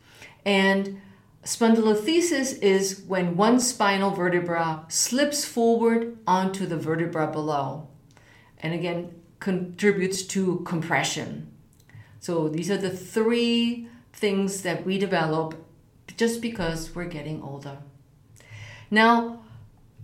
And 0.45 0.99
spondylolisthesis 1.45 2.59
is 2.61 3.03
when 3.07 3.37
one 3.37 3.61
spinal 3.61 4.11
vertebra 4.11 4.85
slips 4.89 5.45
forward 5.45 6.17
onto 6.27 6.65
the 6.65 6.75
vertebra 6.75 7.27
below. 7.27 7.87
And 8.59 8.73
again, 8.73 9.13
contributes 9.39 10.23
to 10.23 10.57
compression. 10.65 11.49
So 12.19 12.49
these 12.49 12.69
are 12.69 12.77
the 12.77 12.89
three 12.89 13.87
things 14.11 14.63
that 14.63 14.85
we 14.85 14.97
develop 14.97 15.55
just 16.17 16.41
because 16.41 16.93
we're 16.93 17.05
getting 17.05 17.41
older. 17.41 17.77
Now, 18.91 19.43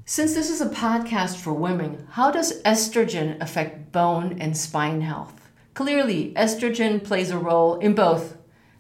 since 0.06 0.34
this 0.34 0.50
is 0.50 0.62
a 0.62 0.70
podcast 0.70 1.36
for 1.36 1.52
women, 1.52 2.08
how 2.12 2.32
does 2.32 2.62
estrogen 2.62 3.42
affect 3.42 3.92
bone 3.92 4.38
and 4.40 4.56
spine 4.56 5.02
health? 5.02 5.45
Clearly, 5.76 6.32
estrogen 6.38 7.04
plays 7.04 7.30
a 7.30 7.38
role 7.38 7.76
in 7.80 7.96
both 7.96 8.38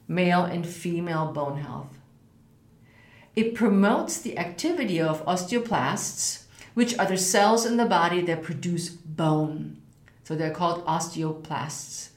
male 0.08 0.46
and 0.46 0.66
female 0.66 1.30
bone 1.34 1.58
health. 1.58 2.00
It 3.36 3.54
promotes 3.54 4.22
the 4.22 4.38
activity 4.38 5.02
of 5.02 5.24
osteoblasts, 5.26 6.46
which 6.74 6.98
are 6.98 7.06
the 7.06 7.18
cells 7.18 7.66
in 7.66 7.76
the 7.76 7.86
body 7.86 8.22
that 8.22 8.44
produce 8.44 8.88
bone. 8.88 9.82
So 10.24 10.36
they're 10.36 10.52
called 10.52 10.86
osteoblasts. 10.86 12.12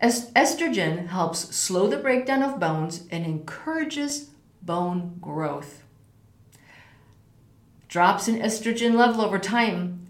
estrogen 0.00 1.08
helps 1.08 1.54
slow 1.54 1.86
the 1.86 1.98
breakdown 1.98 2.42
of 2.42 2.58
bones 2.58 3.06
and 3.10 3.26
encourages 3.26 4.30
bone 4.62 5.18
growth. 5.20 5.82
Drops 7.88 8.26
in 8.26 8.38
estrogen 8.38 8.94
level 8.94 9.20
over 9.20 9.38
time 9.38 10.06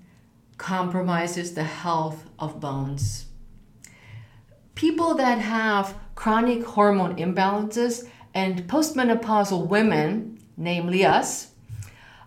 compromises 0.57 1.55
the 1.55 1.65
health 1.65 2.31
of 2.39 2.61
bones 2.61 3.27
people 4.75 5.15
that 5.15 5.39
have 5.39 5.97
chronic 6.15 6.65
hormone 6.65 7.17
imbalances 7.17 8.09
and 8.35 8.67
postmenopausal 8.69 9.69
women, 9.69 10.39
namely 10.57 11.05
us, 11.05 11.53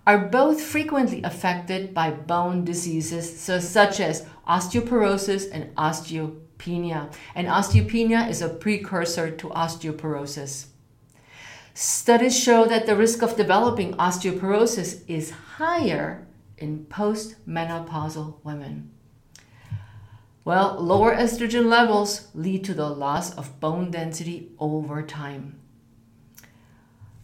are 0.05 0.17
both 0.17 0.61
frequently 0.61 1.21
affected 1.23 1.93
by 1.93 2.09
bone 2.09 2.63
diseases 2.63 3.39
so, 3.39 3.59
such 3.59 3.99
as 3.99 4.25
osteoporosis 4.47 5.49
and 5.51 5.75
osteopenia. 5.75 7.13
And 7.35 7.47
osteopenia 7.47 8.29
is 8.29 8.41
a 8.41 8.47
precursor 8.47 9.31
to 9.31 9.49
osteoporosis. 9.49 10.67
Studies 11.73 12.39
show 12.39 12.65
that 12.65 12.85
the 12.85 12.95
risk 12.95 13.21
of 13.21 13.35
developing 13.35 13.93
osteoporosis 13.95 15.03
is 15.07 15.31
higher 15.57 16.25
in 16.57 16.85
postmenopausal 16.85 18.43
women. 18.43 18.91
Well, 20.47 20.77
lower 20.79 21.13
estrogen 21.13 21.65
levels 21.65 22.29
lead 22.33 22.63
to 22.63 22.73
the 22.73 22.87
loss 22.87 23.35
of 23.35 23.59
bone 23.59 23.91
density 23.91 24.53
over 24.59 25.01
time. 25.01 25.59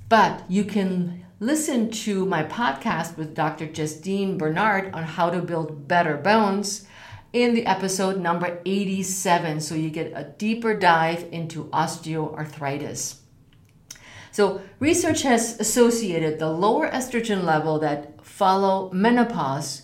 But 0.09 0.43
you 0.49 0.65
can 0.65 1.23
listen 1.39 1.89
to 2.03 2.25
my 2.25 2.43
podcast 2.43 3.15
with 3.15 3.33
Dr. 3.33 3.67
Justine 3.67 4.37
Bernard 4.37 4.93
on 4.93 5.03
how 5.03 5.29
to 5.29 5.39
build 5.39 5.87
better 5.87 6.17
bones 6.17 6.85
in 7.31 7.53
the 7.53 7.65
episode 7.65 8.19
number 8.19 8.59
87 8.65 9.61
so 9.61 9.73
you 9.73 9.89
get 9.89 10.11
a 10.13 10.25
deeper 10.37 10.73
dive 10.77 11.25
into 11.31 11.69
osteoarthritis. 11.69 13.19
So, 14.31 14.59
research 14.79 15.21
has 15.21 15.61
associated 15.61 16.39
the 16.39 16.49
lower 16.49 16.89
estrogen 16.89 17.45
level 17.45 17.79
that 17.79 18.25
follow 18.25 18.91
menopause 18.91 19.83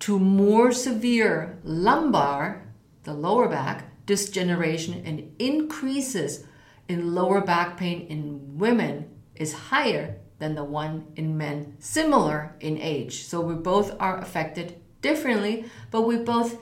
to 0.00 0.18
more 0.18 0.72
severe 0.72 1.60
lumbar, 1.62 2.63
the 3.04 3.14
lower 3.14 3.48
back, 3.48 4.04
disgeneration 4.06 5.02
and 5.04 5.34
increases 5.38 6.44
in 6.88 7.14
lower 7.14 7.40
back 7.40 7.76
pain 7.76 8.06
in 8.08 8.58
women 8.58 9.08
is 9.34 9.52
higher 9.52 10.16
than 10.38 10.54
the 10.54 10.64
one 10.64 11.06
in 11.16 11.36
men 11.36 11.76
similar 11.78 12.54
in 12.60 12.78
age. 12.78 13.24
So 13.24 13.40
we 13.40 13.54
both 13.54 13.94
are 14.00 14.18
affected 14.18 14.80
differently, 15.00 15.66
but 15.90 16.02
we 16.02 16.16
both 16.16 16.58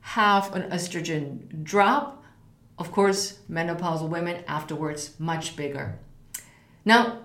have 0.00 0.54
an 0.54 0.62
estrogen 0.70 1.62
drop. 1.62 2.24
Of 2.78 2.90
course, 2.90 3.38
menopausal 3.50 4.08
women 4.08 4.42
afterwards 4.48 5.14
much 5.18 5.56
bigger. 5.56 5.98
Now, 6.84 7.20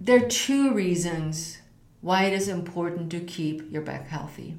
there 0.00 0.24
are 0.24 0.28
two 0.28 0.72
reasons 0.72 1.58
why 2.00 2.24
it 2.24 2.32
is 2.32 2.48
important 2.48 3.10
to 3.10 3.20
keep 3.20 3.70
your 3.70 3.82
back 3.82 4.08
healthy. 4.08 4.56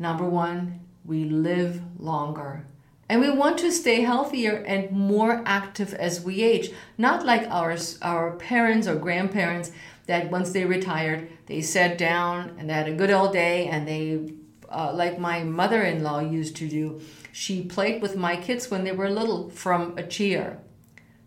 Number 0.00 0.24
one, 0.24 0.80
we 1.04 1.24
live 1.24 1.82
longer. 2.00 2.64
And 3.10 3.20
we 3.20 3.28
want 3.28 3.58
to 3.58 3.70
stay 3.70 4.00
healthier 4.00 4.64
and 4.66 4.90
more 4.90 5.42
active 5.44 5.92
as 5.92 6.22
we 6.22 6.42
age, 6.42 6.70
not 6.96 7.26
like 7.26 7.46
our, 7.50 7.76
our 8.00 8.32
parents 8.36 8.88
or 8.88 8.94
grandparents 8.96 9.72
that 10.06 10.30
once 10.30 10.52
they 10.52 10.64
retired, 10.64 11.28
they 11.46 11.60
sat 11.60 11.98
down 11.98 12.56
and 12.58 12.70
they 12.70 12.72
had 12.72 12.88
a 12.88 12.94
good 12.94 13.10
old 13.10 13.34
day 13.34 13.66
and 13.66 13.86
they, 13.86 14.32
uh, 14.70 14.90
like 14.94 15.18
my 15.18 15.44
mother 15.44 15.82
in 15.82 16.02
law 16.02 16.20
used 16.20 16.56
to 16.56 16.68
do, 16.68 17.02
she 17.30 17.62
played 17.62 18.00
with 18.00 18.16
my 18.16 18.36
kids 18.36 18.70
when 18.70 18.84
they 18.84 18.92
were 18.92 19.10
little 19.10 19.50
from 19.50 19.98
a 19.98 20.02
chair. 20.02 20.60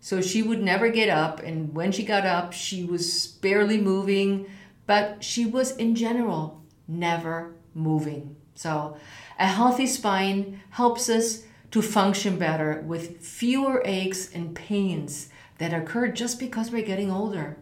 So 0.00 0.20
she 0.20 0.42
would 0.42 0.62
never 0.62 0.90
get 0.90 1.08
up, 1.08 1.40
and 1.40 1.74
when 1.74 1.92
she 1.92 2.04
got 2.04 2.26
up, 2.26 2.52
she 2.52 2.84
was 2.84 3.26
barely 3.26 3.80
moving, 3.80 4.46
but 4.86 5.24
she 5.24 5.46
was 5.46 5.74
in 5.76 5.94
general 5.94 6.62
never 6.86 7.54
moving. 7.72 8.36
So 8.54 8.96
a 9.38 9.46
healthy 9.46 9.86
spine 9.86 10.60
helps 10.70 11.08
us 11.08 11.44
to 11.70 11.82
function 11.82 12.38
better 12.38 12.82
with 12.86 13.18
fewer 13.20 13.82
aches 13.84 14.32
and 14.32 14.54
pains 14.54 15.28
that 15.58 15.74
occur 15.74 16.08
just 16.08 16.38
because 16.38 16.70
we're 16.70 16.86
getting 16.86 17.10
older. 17.10 17.56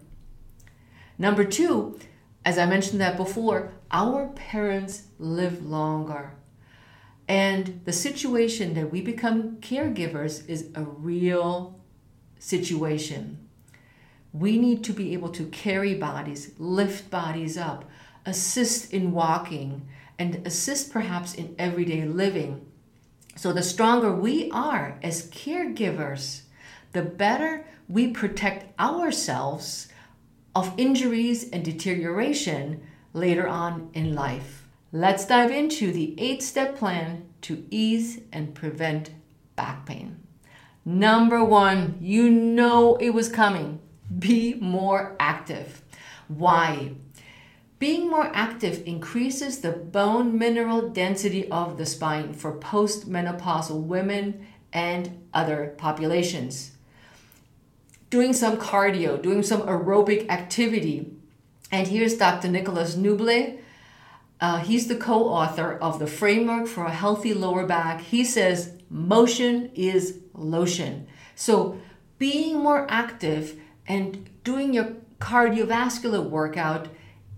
Number 1.19 1.45
two, 1.45 1.99
as 2.45 2.59
I 2.59 2.67
mentioned 2.67 3.01
that 3.01 3.17
before, 3.17 3.73
our 3.91 4.29
parents 4.29 5.05
live 5.19 5.65
longer. 5.65 6.35
And 7.29 7.81
the 7.85 7.93
situation 7.93 8.75
that 8.75 8.91
we 8.91 9.01
become 9.01 9.57
caregivers 9.59 10.47
is 10.49 10.71
a 10.75 10.83
real 10.83 11.81
situation. 12.39 13.39
We 14.33 14.59
need 14.59 14.83
to 14.85 14.93
be 14.93 15.13
able 15.13 15.29
to 15.31 15.47
carry 15.47 15.95
bodies, 15.95 16.53
lift 16.59 17.11
bodies 17.11 17.57
up, 17.57 17.85
assist 18.27 18.93
in 18.93 19.13
walking, 19.13 19.89
and 20.19 20.47
assist 20.47 20.92
perhaps 20.92 21.35
in 21.35 21.54
everyday 21.59 22.04
living 22.04 22.66
so, 23.35 23.52
the 23.52 23.62
stronger 23.62 24.14
we 24.14 24.50
are 24.50 24.99
as 25.02 25.31
caregivers, 25.31 26.42
the 26.92 27.02
better 27.02 27.66
we 27.88 28.09
protect 28.09 28.78
ourselves 28.78 29.88
of 30.54 30.75
injuries 30.76 31.49
and 31.49 31.64
deterioration 31.64 32.83
later 33.14 33.49
on 33.49 33.90
in 33.95 34.14
life. 34.14 34.69
Let's 34.92 35.26
dive 35.26 35.50
into 35.50 35.92
the 35.92 36.14
eight 36.19 36.42
step 36.42 36.76
plan 36.76 37.26
to 37.42 37.64
ease 37.71 38.21
and 38.31 38.54
prevent 38.54 39.11
back 39.57 39.87
pain. 39.87 40.20
Number 40.85 41.42
one, 41.42 41.96
you 42.01 42.29
know 42.29 42.96
it 42.96 43.11
was 43.11 43.31
coming. 43.31 43.81
Be 44.18 44.55
more 44.55 45.16
active. 45.18 45.81
Why? 46.29 46.92
Being 47.83 48.09
more 48.09 48.31
active 48.33 48.87
increases 48.87 49.59
the 49.59 49.73
bone 49.73 50.38
mineral 50.38 50.90
density 50.90 51.51
of 51.51 51.79
the 51.79 51.85
spine 51.85 52.33
for 52.33 52.57
postmenopausal 52.57 53.83
women 53.83 54.47
and 54.73 55.27
other 55.35 55.75
populations. 55.79 56.77
Doing 58.09 58.35
some 58.35 58.57
cardio, 58.57 59.21
doing 59.21 59.42
some 59.42 59.62
aerobic 59.62 60.29
activity. 60.29 61.11
And 61.73 61.88
here's 61.88 62.16
Dr. 62.16 62.47
Nicholas 62.47 62.95
Nuble. 62.95 63.59
Uh, 64.40 64.59
he's 64.61 64.87
the 64.87 64.95
co 64.95 65.25
author 65.25 65.73
of 65.73 65.99
the 65.99 66.07
Framework 66.07 66.68
for 66.68 66.85
a 66.85 66.92
Healthy 66.92 67.35
Lower 67.35 67.66
Back. 67.66 68.01
He 68.01 68.25
says, 68.25 68.75
motion 68.90 69.73
is 69.75 70.21
lotion. 70.35 71.09
So, 71.35 71.81
being 72.21 72.61
more 72.61 72.87
active 72.88 73.61
and 73.88 74.31
doing 74.45 74.73
your 74.73 74.92
cardiovascular 75.18 76.23
workout 76.23 76.87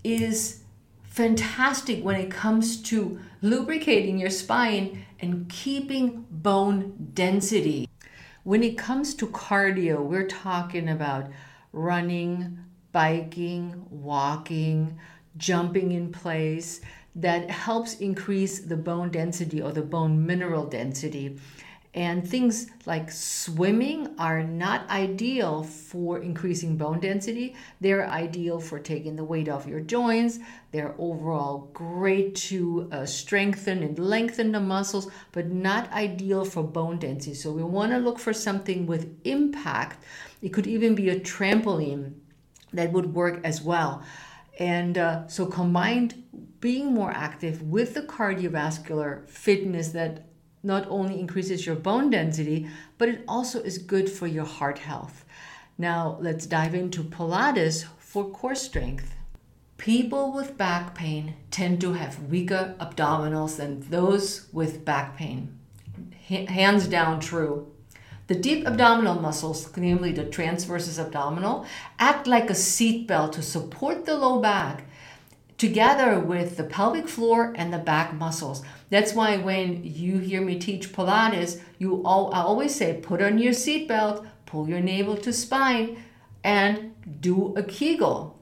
is 0.05 0.61
fantastic 1.03 2.03
when 2.03 2.15
it 2.15 2.29
comes 2.29 2.81
to 2.83 3.19
lubricating 3.41 4.19
your 4.19 4.29
spine 4.29 5.05
and 5.19 5.49
keeping 5.49 6.25
bone 6.29 7.09
density. 7.13 7.89
When 8.43 8.63
it 8.63 8.77
comes 8.77 9.15
to 9.15 9.27
cardio, 9.27 10.03
we're 10.03 10.27
talking 10.27 10.89
about 10.89 11.31
running, 11.73 12.59
biking, 12.91 13.85
walking, 13.89 14.99
jumping 15.37 15.91
in 15.91 16.11
place 16.11 16.81
that 17.15 17.49
helps 17.49 17.95
increase 17.95 18.59
the 18.59 18.77
bone 18.77 19.09
density 19.09 19.61
or 19.61 19.71
the 19.71 19.81
bone 19.81 20.25
mineral 20.25 20.65
density. 20.65 21.39
And 21.95 22.29
things 22.29 22.67
like 22.85 23.09
swimming 23.09 24.15
are 24.19 24.43
not 24.43 24.87
ideal 24.89 25.63
for 25.63 26.19
increasing 26.19 26.75
bone 26.75 26.99
density. 26.99 27.55
They're 27.79 28.09
ideal 28.09 28.59
for 28.59 28.79
taking 28.79 29.15
the 29.15 29.23
weight 29.23 29.47
off 29.47 29.65
your 29.65 29.79
joints. 29.79 30.39
They're 30.71 30.93
overall 30.97 31.69
great 31.71 32.35
to 32.35 32.89
uh, 32.91 33.05
strengthen 33.05 33.81
and 33.81 33.97
lengthen 33.97 34.51
the 34.51 34.59
muscles, 34.59 35.09
but 35.31 35.49
not 35.49 35.89
ideal 35.93 36.43
for 36.43 36.63
bone 36.63 36.99
density. 36.99 37.33
So 37.33 37.53
we 37.53 37.63
want 37.63 37.93
to 37.93 37.99
look 37.99 38.19
for 38.19 38.33
something 38.33 38.85
with 38.85 39.17
impact. 39.23 40.03
It 40.41 40.49
could 40.49 40.67
even 40.67 40.95
be 40.95 41.07
a 41.07 41.19
trampoline 41.21 42.15
that 42.73 42.91
would 42.91 43.13
work 43.13 43.39
as 43.45 43.61
well. 43.61 44.03
And 44.59 44.97
uh, 44.97 45.27
so 45.27 45.45
combined 45.45 46.23
being 46.59 46.93
more 46.93 47.11
active 47.11 47.61
with 47.61 47.93
the 47.93 48.01
cardiovascular 48.01 49.29
fitness 49.29 49.89
that 49.89 50.25
not 50.65 50.85
only 50.89 51.19
increases 51.19 51.65
your 51.65 51.75
bone 51.75 52.09
density, 52.09 52.67
but 52.97 53.07
it 53.07 53.23
also 53.27 53.61
is 53.61 53.77
good 53.77 54.09
for 54.09 54.27
your 54.27 54.45
heart 54.45 54.79
health. 54.79 55.23
Now, 55.77 56.17
let's 56.19 56.45
dive 56.45 56.73
into 56.73 57.03
Pilates 57.03 57.85
for 57.99 58.29
core 58.29 58.55
strength. 58.55 59.13
People 59.77 60.31
with 60.31 60.57
back 60.57 60.95
pain 60.95 61.35
tend 61.51 61.81
to 61.81 61.93
have 61.93 62.23
weaker 62.23 62.75
abdominals 62.79 63.57
than 63.57 63.81
those 63.89 64.47
with 64.51 64.85
back 64.85 65.17
pain. 65.17 65.57
H- 66.29 66.49
hands 66.49 66.87
down, 66.87 67.19
true. 67.19 67.71
The 68.27 68.35
deep 68.35 68.65
abdominal 68.65 69.21
muscles, 69.21 69.69
namely 69.77 70.11
the 70.11 70.23
transversus 70.23 70.97
abdominal, 70.97 71.65
act 71.99 72.25
like 72.25 72.49
a 72.49 72.53
seatbelt 72.53 73.33
to 73.33 73.41
support 73.43 74.05
the 74.05 74.15
low 74.15 74.41
back 74.41 74.85
together 75.57 76.19
with 76.19 76.57
the 76.57 76.63
pelvic 76.63 77.07
floor 77.07 77.53
and 77.55 77.71
the 77.71 77.77
back 77.77 78.13
muscles. 78.13 78.63
That's 78.89 79.13
why 79.13 79.37
when 79.37 79.83
you 79.83 80.17
hear 80.17 80.41
me 80.41 80.59
teach 80.59 80.91
Pilates, 80.91 81.61
you 81.79 82.01
all, 82.03 82.33
I 82.33 82.41
always 82.41 82.75
say 82.75 82.99
put 83.01 83.21
on 83.21 83.37
your 83.39 83.53
seatbelt, 83.53 84.27
pull 84.45 84.67
your 84.67 84.81
navel 84.81 85.17
to 85.17 85.31
spine, 85.31 85.97
and 86.43 86.93
do 87.21 87.55
a 87.55 87.63
Kegel. 87.63 88.39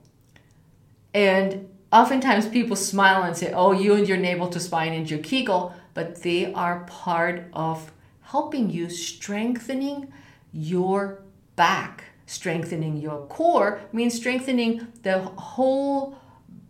And 1.13 1.69
oftentimes 1.91 2.47
people 2.47 2.75
smile 2.75 3.23
and 3.23 3.37
say, 3.37 3.53
"Oh, 3.53 3.71
you 3.71 3.93
and 3.93 4.07
your 4.07 4.17
navel 4.17 4.47
to 4.49 4.59
spine 4.59 4.93
and 4.93 5.09
your 5.09 5.19
Kegel," 5.19 5.73
but 5.93 6.23
they 6.23 6.51
are 6.53 6.85
part 6.85 7.45
of 7.53 7.91
helping 8.23 8.71
you 8.71 8.89
strengthening 8.89 10.11
your 10.51 11.19
back. 11.55 12.05
Strengthening 12.25 12.97
your 12.97 13.27
core 13.27 13.81
means 13.91 14.15
strengthening 14.15 14.87
the 15.03 15.19
whole 15.19 16.17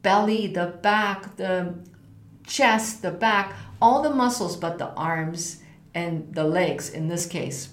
belly, 0.03 0.47
the 0.47 0.67
back, 0.81 1.37
the 1.37 1.73
chest, 2.45 3.01
the 3.01 3.11
back, 3.11 3.55
all 3.81 4.03
the 4.03 4.13
muscles 4.13 4.55
but 4.55 4.77
the 4.77 4.89
arms 4.93 5.63
and 5.95 6.33
the 6.33 6.43
legs 6.43 6.89
in 6.89 7.07
this 7.07 7.25
case. 7.25 7.69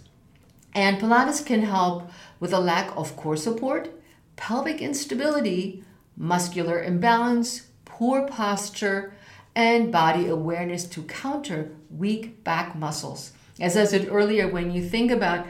And 0.75 0.99
Pilates 0.99 1.45
can 1.45 1.62
help 1.62 2.11
with 2.38 2.53
a 2.53 2.61
lack 2.61 2.97
of 2.97 3.16
core 3.16 3.37
support, 3.37 3.90
pelvic 4.37 4.81
instability, 4.81 5.85
muscular 6.16 6.83
imbalance, 6.83 7.66
poor 7.85 8.27
posture, 8.27 9.12
and 9.55 9.90
body 9.93 10.27
awareness 10.29 10.85
to 10.87 11.03
counter 11.03 11.73
weak 11.90 12.45
back 12.45 12.77
muscles. 12.77 13.33
As 13.59 13.77
I 13.77 13.85
said 13.85 14.09
earlier, 14.11 14.49
when 14.49 14.71
you 14.71 14.83
think 14.83 15.11
about 15.11 15.47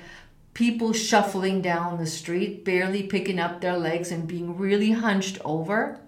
people 0.55 0.93
shuffling 0.93 1.61
down 1.61 1.99
the 1.99 2.07
street, 2.07 2.65
barely 2.65 3.03
picking 3.03 3.39
up 3.39 3.61
their 3.61 3.77
legs 3.77 4.11
and 4.11 4.27
being 4.27 4.57
really 4.57 4.93
hunched 4.93 5.39
over, 5.45 6.01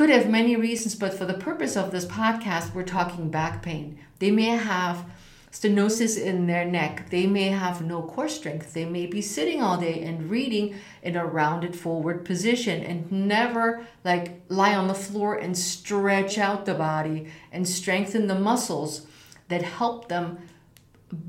could 0.00 0.08
have 0.08 0.30
many 0.30 0.56
reasons, 0.56 0.94
but 0.94 1.12
for 1.12 1.26
the 1.26 1.34
purpose 1.34 1.76
of 1.76 1.90
this 1.90 2.06
podcast, 2.06 2.72
we're 2.72 2.82
talking 2.82 3.28
back 3.28 3.60
pain. 3.60 3.98
They 4.18 4.30
may 4.30 4.56
have 4.56 5.04
stenosis 5.52 6.18
in 6.18 6.46
their 6.46 6.64
neck. 6.64 7.10
They 7.10 7.26
may 7.26 7.48
have 7.48 7.82
no 7.82 8.00
core 8.00 8.30
strength. 8.30 8.72
They 8.72 8.86
may 8.86 9.04
be 9.04 9.20
sitting 9.20 9.60
all 9.60 9.76
day 9.76 10.02
and 10.02 10.30
reading 10.30 10.76
in 11.02 11.16
a 11.16 11.26
rounded 11.26 11.76
forward 11.76 12.24
position 12.24 12.82
and 12.82 13.12
never 13.12 13.84
like 14.02 14.40
lie 14.48 14.74
on 14.74 14.88
the 14.88 14.94
floor 14.94 15.34
and 15.34 15.58
stretch 15.58 16.38
out 16.38 16.64
the 16.64 16.72
body 16.72 17.26
and 17.52 17.68
strengthen 17.68 18.26
the 18.26 18.38
muscles 18.38 19.06
that 19.48 19.60
help 19.60 20.08
them 20.08 20.38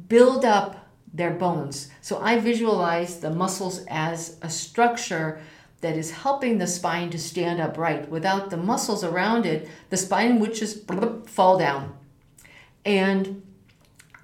build 0.08 0.46
up 0.46 0.88
their 1.14 1.32
bones. 1.32 1.90
So 2.00 2.22
I 2.22 2.40
visualize 2.40 3.20
the 3.20 3.32
muscles 3.32 3.84
as 3.90 4.38
a 4.42 4.50
structure 4.50 5.42
that 5.82 5.98
is 5.98 6.12
helping 6.12 6.58
the 6.58 6.68
spine 6.68 7.10
to 7.10 7.20
stand 7.20 7.60
upright. 7.60 8.10
Without 8.10 8.50
the 8.50 8.58
muscles 8.58 9.04
around 9.04 9.46
it, 9.46 9.68
the 9.90 9.98
spine 9.98 10.40
would 10.40 10.54
just 10.54 10.88
fall 11.28 11.58
down. 11.58 11.98
And 12.86 13.44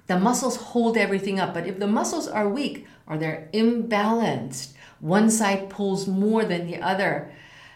the 0.06 0.18
muscles 0.18 0.56
hold 0.56 0.96
everything 0.96 1.38
up. 1.38 1.54
But 1.54 1.66
if 1.66 1.78
the 1.78 1.86
muscles 1.86 2.26
are 2.26 2.48
weak 2.48 2.86
or 3.06 3.18
they're 3.18 3.48
imbalanced, 3.52 4.72
one 5.00 5.30
side 5.30 5.68
pulls 5.68 6.06
more 6.06 6.44
than 6.44 6.66
the 6.66 6.80
other, 6.80 7.32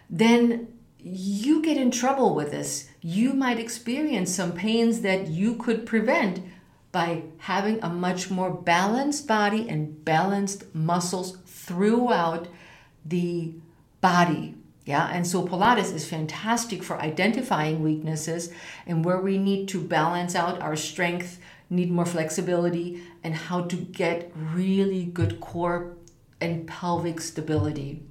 then 0.09 0.68
you 0.99 1.62
get 1.62 1.77
in 1.77 1.90
trouble 1.90 2.35
with 2.35 2.51
this. 2.51 2.88
You 3.01 3.35
might 3.35 3.59
experience 3.59 4.35
some 4.35 4.53
pains 4.53 5.01
that 5.01 5.29
you 5.29 5.57
could 5.57 5.87
prevent 5.87 6.40
by 6.92 7.23
having 7.38 7.83
a 7.83 7.88
much 7.88 8.31
more 8.31 8.51
balanced 8.51 9.27
body 9.27 9.68
and 9.68 10.05
balanced 10.05 10.75
muscles 10.75 11.38
throughout 11.47 12.49
the 13.05 13.55
body. 14.03 14.57
Yeah, 14.85 15.09
and 15.11 15.27
so 15.27 15.47
Pilates 15.47 15.95
is 15.95 16.05
fantastic 16.05 16.83
for 16.83 17.01
identifying 17.01 17.83
weaknesses 17.83 18.53
and 18.85 19.05
where 19.05 19.21
we 19.21 19.38
need 19.38 19.69
to 19.69 19.81
balance 19.81 20.35
out 20.35 20.61
our 20.61 20.77
strength 20.77 21.38
need 21.73 21.91
more 21.91 22.07
flexibility, 22.07 23.03
and 23.25 23.35
how 23.35 23.62
to 23.62 23.77
get 23.77 24.31
really 24.37 25.05
good 25.05 25.41
core 25.41 25.97
and 26.41 26.69
pelvic 26.69 27.21
stability. 27.21 28.03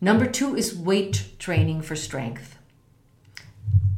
Number 0.00 0.26
two 0.26 0.56
is 0.56 0.76
weight 0.76 1.32
training 1.38 1.82
for 1.82 1.94
strength. 1.94 2.58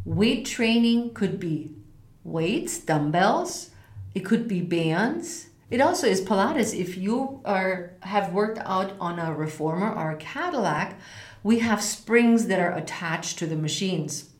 Weight 0.04 0.44
training 0.44 1.14
could 1.14 1.40
be 1.40 1.74
weights, 2.22 2.78
dumbbells, 2.78 3.70
it 4.14 4.20
could 4.20 4.46
be 4.46 4.60
bands. 4.60 5.49
It 5.70 5.80
also 5.80 6.08
is 6.08 6.20
Pilates. 6.20 6.78
If 6.78 6.96
you 6.96 7.40
are 7.44 7.92
have 8.00 8.32
worked 8.32 8.58
out 8.58 8.92
on 8.98 9.18
a 9.18 9.32
reformer 9.32 9.92
or 9.92 10.10
a 10.10 10.16
Cadillac, 10.16 10.98
we 11.42 11.60
have 11.60 11.82
springs 11.82 12.46
that 12.48 12.58
are 12.58 12.76
attached 12.76 13.38
to 13.38 13.46
the 13.46 13.56
machines. 13.56 14.30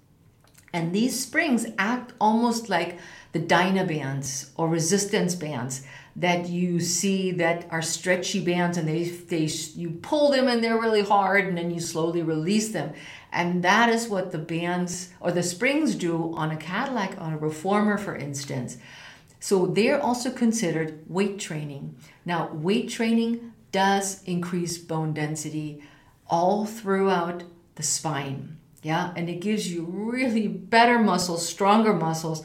And 0.73 0.93
these 0.93 1.19
springs 1.19 1.67
act 1.79 2.13
almost 2.21 2.69
like 2.69 2.99
the 3.33 3.39
Dyna 3.39 3.85
bands 3.85 4.51
or 4.57 4.69
resistance 4.69 5.35
bands 5.35 5.85
that 6.17 6.49
you 6.49 6.81
see 6.81 7.31
that 7.33 7.67
are 7.71 7.83
stretchy 7.83 8.45
bands 8.45 8.77
and 8.77 8.89
they, 8.89 9.05
they 9.05 9.45
you 9.77 9.91
pull 10.03 10.31
them 10.31 10.49
and 10.49 10.63
they're 10.63 10.81
really 10.81 11.03
hard 11.03 11.47
and 11.47 11.57
then 11.57 11.71
you 11.71 11.81
slowly 11.81 12.23
release 12.23 12.71
them 12.71 12.93
and 13.33 13.63
that 13.63 13.89
is 13.89 14.09
what 14.09 14.33
the 14.33 14.39
bands 14.39 15.11
or 15.21 15.31
the 15.31 15.43
springs 15.43 15.95
do 15.95 16.35
on 16.35 16.51
a 16.51 16.57
cadillac 16.57 17.17
on 17.21 17.33
a 17.33 17.39
reformer 17.39 17.97
for 17.97 18.17
instance 18.17 18.77
so 19.41 19.67
they're 19.67 20.01
also 20.01 20.31
considered 20.31 21.03
weight 21.09 21.39
training. 21.39 21.97
Now 22.25 22.53
weight 22.53 22.91
training 22.91 23.53
does 23.73 24.23
increase 24.25 24.79
bone 24.79 25.13
density 25.13 25.83
all 26.29 26.67
throughout 26.67 27.43
the 27.75 27.83
spine 27.83 28.61
yeah? 28.83 29.13
And 29.17 29.29
it 29.29 29.41
gives 29.41 29.71
you 29.71 29.85
really 29.85 30.49
better 30.49 30.99
muscles 30.99 31.47
stronger 31.47 31.93
muscles. 31.93 32.43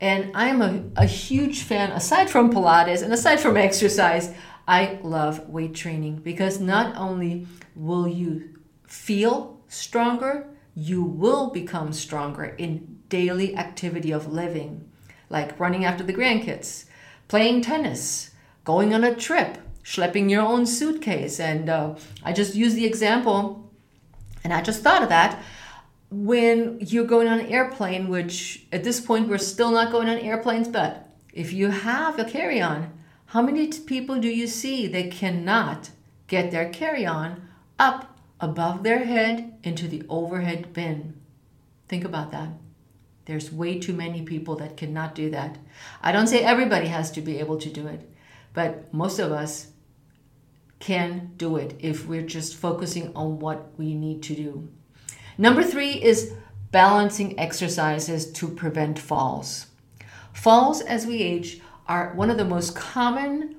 And 0.00 0.30
I'm 0.34 0.62
a, 0.62 0.84
a 0.96 1.06
huge 1.06 1.62
fan, 1.62 1.90
aside 1.92 2.30
from 2.30 2.52
Pilates 2.52 3.02
and 3.02 3.12
aside 3.12 3.40
from 3.40 3.56
exercise, 3.56 4.32
I 4.66 4.98
love 5.02 5.48
weight 5.48 5.74
training 5.74 6.16
because 6.18 6.60
not 6.60 6.96
only 6.96 7.46
will 7.74 8.06
you 8.06 8.56
feel 8.86 9.60
stronger, 9.68 10.48
you 10.74 11.02
will 11.02 11.50
become 11.50 11.92
stronger 11.92 12.44
in 12.44 12.98
daily 13.08 13.56
activity 13.56 14.12
of 14.12 14.32
living, 14.32 14.87
like 15.30 15.58
running 15.58 15.84
after 15.84 16.04
the 16.04 16.14
grandkids, 16.14 16.84
playing 17.28 17.62
tennis, 17.62 18.30
going 18.64 18.94
on 18.94 19.04
a 19.04 19.14
trip, 19.14 19.58
schlepping 19.84 20.30
your 20.30 20.42
own 20.42 20.66
suitcase. 20.66 21.40
And 21.40 21.68
uh, 21.68 21.94
I 22.22 22.32
just 22.32 22.54
use 22.54 22.74
the 22.74 22.86
example, 22.86 23.70
and 24.44 24.52
I 24.52 24.62
just 24.62 24.82
thought 24.82 25.02
of 25.02 25.08
that 25.08 25.42
when 26.10 26.78
you're 26.80 27.04
going 27.04 27.28
on 27.28 27.40
an 27.40 27.46
airplane, 27.46 28.08
which 28.08 28.66
at 28.72 28.84
this 28.84 29.00
point 29.00 29.28
we're 29.28 29.38
still 29.38 29.70
not 29.70 29.92
going 29.92 30.08
on 30.08 30.18
airplanes, 30.18 30.68
but 30.68 31.08
if 31.32 31.52
you 31.52 31.68
have 31.70 32.18
a 32.18 32.24
carry 32.24 32.60
on, 32.60 32.92
how 33.26 33.42
many 33.42 33.68
people 33.68 34.18
do 34.18 34.28
you 34.28 34.46
see 34.46 34.86
that 34.86 35.10
cannot 35.10 35.90
get 36.26 36.50
their 36.50 36.70
carry 36.70 37.04
on 37.04 37.48
up 37.78 38.18
above 38.40 38.82
their 38.82 39.04
head 39.04 39.58
into 39.62 39.86
the 39.86 40.02
overhead 40.08 40.72
bin? 40.72 41.14
Think 41.88 42.04
about 42.04 42.32
that. 42.32 42.48
There's 43.28 43.52
way 43.52 43.78
too 43.78 43.92
many 43.92 44.22
people 44.22 44.56
that 44.56 44.78
cannot 44.78 45.14
do 45.14 45.28
that. 45.32 45.58
I 46.00 46.12
don't 46.12 46.28
say 46.28 46.40
everybody 46.40 46.86
has 46.86 47.10
to 47.10 47.20
be 47.20 47.38
able 47.40 47.58
to 47.58 47.68
do 47.68 47.86
it, 47.86 48.08
but 48.54 48.92
most 48.94 49.18
of 49.18 49.32
us 49.32 49.66
can 50.78 51.32
do 51.36 51.58
it 51.58 51.74
if 51.78 52.06
we're 52.06 52.22
just 52.22 52.56
focusing 52.56 53.14
on 53.14 53.38
what 53.38 53.70
we 53.76 53.94
need 53.94 54.22
to 54.22 54.34
do. 54.34 54.68
Number 55.36 55.62
three 55.62 56.02
is 56.02 56.32
balancing 56.70 57.38
exercises 57.38 58.32
to 58.32 58.48
prevent 58.48 58.98
falls. 58.98 59.66
Falls 60.32 60.80
as 60.80 61.06
we 61.06 61.20
age 61.20 61.60
are 61.86 62.14
one 62.14 62.30
of 62.30 62.38
the 62.38 62.46
most 62.46 62.74
common 62.74 63.56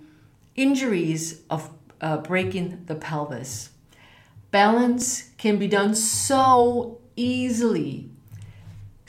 injuries 0.56 1.42
of 1.48 1.70
uh, 2.02 2.18
breaking 2.18 2.86
the 2.88 2.96
pelvis. 2.96 3.70
Balance 4.50 5.30
can 5.38 5.60
be 5.60 5.68
done 5.68 5.94
so 5.94 7.02
easily. 7.16 8.10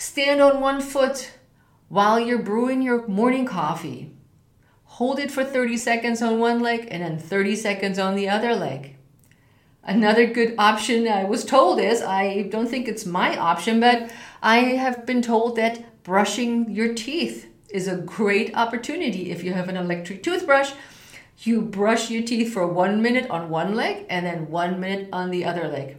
Stand 0.00 0.40
on 0.40 0.62
one 0.62 0.80
foot 0.80 1.30
while 1.90 2.18
you're 2.18 2.38
brewing 2.38 2.80
your 2.80 3.06
morning 3.06 3.44
coffee. 3.44 4.10
Hold 4.84 5.18
it 5.18 5.30
for 5.30 5.44
30 5.44 5.76
seconds 5.76 6.22
on 6.22 6.38
one 6.38 6.60
leg 6.60 6.88
and 6.90 7.02
then 7.02 7.18
30 7.18 7.54
seconds 7.54 7.98
on 7.98 8.14
the 8.14 8.26
other 8.26 8.54
leg. 8.56 8.96
Another 9.84 10.24
good 10.24 10.54
option 10.56 11.06
I 11.06 11.24
was 11.24 11.44
told 11.44 11.78
is 11.78 12.00
I 12.00 12.44
don't 12.44 12.66
think 12.66 12.88
it's 12.88 13.04
my 13.04 13.36
option, 13.36 13.78
but 13.78 14.10
I 14.42 14.60
have 14.80 15.04
been 15.04 15.20
told 15.20 15.56
that 15.56 16.02
brushing 16.02 16.70
your 16.70 16.94
teeth 16.94 17.48
is 17.68 17.86
a 17.86 17.98
great 17.98 18.56
opportunity. 18.56 19.30
If 19.30 19.44
you 19.44 19.52
have 19.52 19.68
an 19.68 19.76
electric 19.76 20.22
toothbrush, 20.22 20.72
you 21.40 21.60
brush 21.60 22.10
your 22.10 22.22
teeth 22.22 22.54
for 22.54 22.66
one 22.66 23.02
minute 23.02 23.28
on 23.28 23.50
one 23.50 23.74
leg 23.74 24.06
and 24.08 24.24
then 24.24 24.48
one 24.48 24.80
minute 24.80 25.10
on 25.12 25.30
the 25.30 25.44
other 25.44 25.68
leg. 25.68 25.98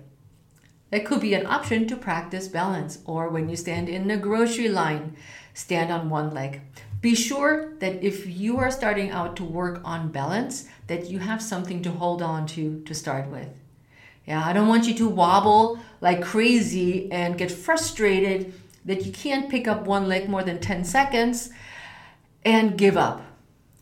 That 0.92 1.06
could 1.06 1.22
be 1.22 1.34
an 1.34 1.46
option 1.46 1.88
to 1.88 1.96
practice 1.96 2.48
balance, 2.48 3.00
or 3.06 3.30
when 3.30 3.50
you 3.50 3.56
stand 3.56 3.90
in 3.90 4.08
the 4.08 4.18
grocery 4.18 4.68
line, 4.68 5.16
stand 5.54 5.92
on 5.92 6.10
one 6.10 6.34
leg. 6.34 6.62
Be 7.02 7.16
sure 7.16 7.74
that 7.80 8.04
if 8.04 8.28
you 8.28 8.58
are 8.60 8.70
starting 8.70 9.10
out 9.10 9.36
to 9.38 9.44
work 9.44 9.82
on 9.84 10.12
balance, 10.12 10.68
that 10.88 11.10
you 11.10 11.20
have 11.20 11.42
something 11.42 11.82
to 11.82 11.92
hold 11.92 12.22
on 12.22 12.46
to 12.48 12.84
to 12.84 12.94
start 12.94 13.28
with. 13.30 13.48
Yeah, 14.28 14.46
I 14.46 14.54
don't 14.54 14.68
want 14.68 14.86
you 14.86 14.94
to 14.96 15.08
wobble 15.08 15.80
like 16.00 16.22
crazy 16.22 17.12
and 17.12 17.38
get 17.38 17.52
frustrated 17.52 18.54
that 18.86 19.06
you 19.06 19.12
can't 19.12 19.50
pick 19.50 19.68
up 19.68 19.86
one 19.86 20.08
leg 20.08 20.30
more 20.30 20.44
than 20.44 20.60
10 20.60 20.84
seconds 20.84 21.50
and 22.44 22.78
give 22.78 22.98
up. 22.98 23.24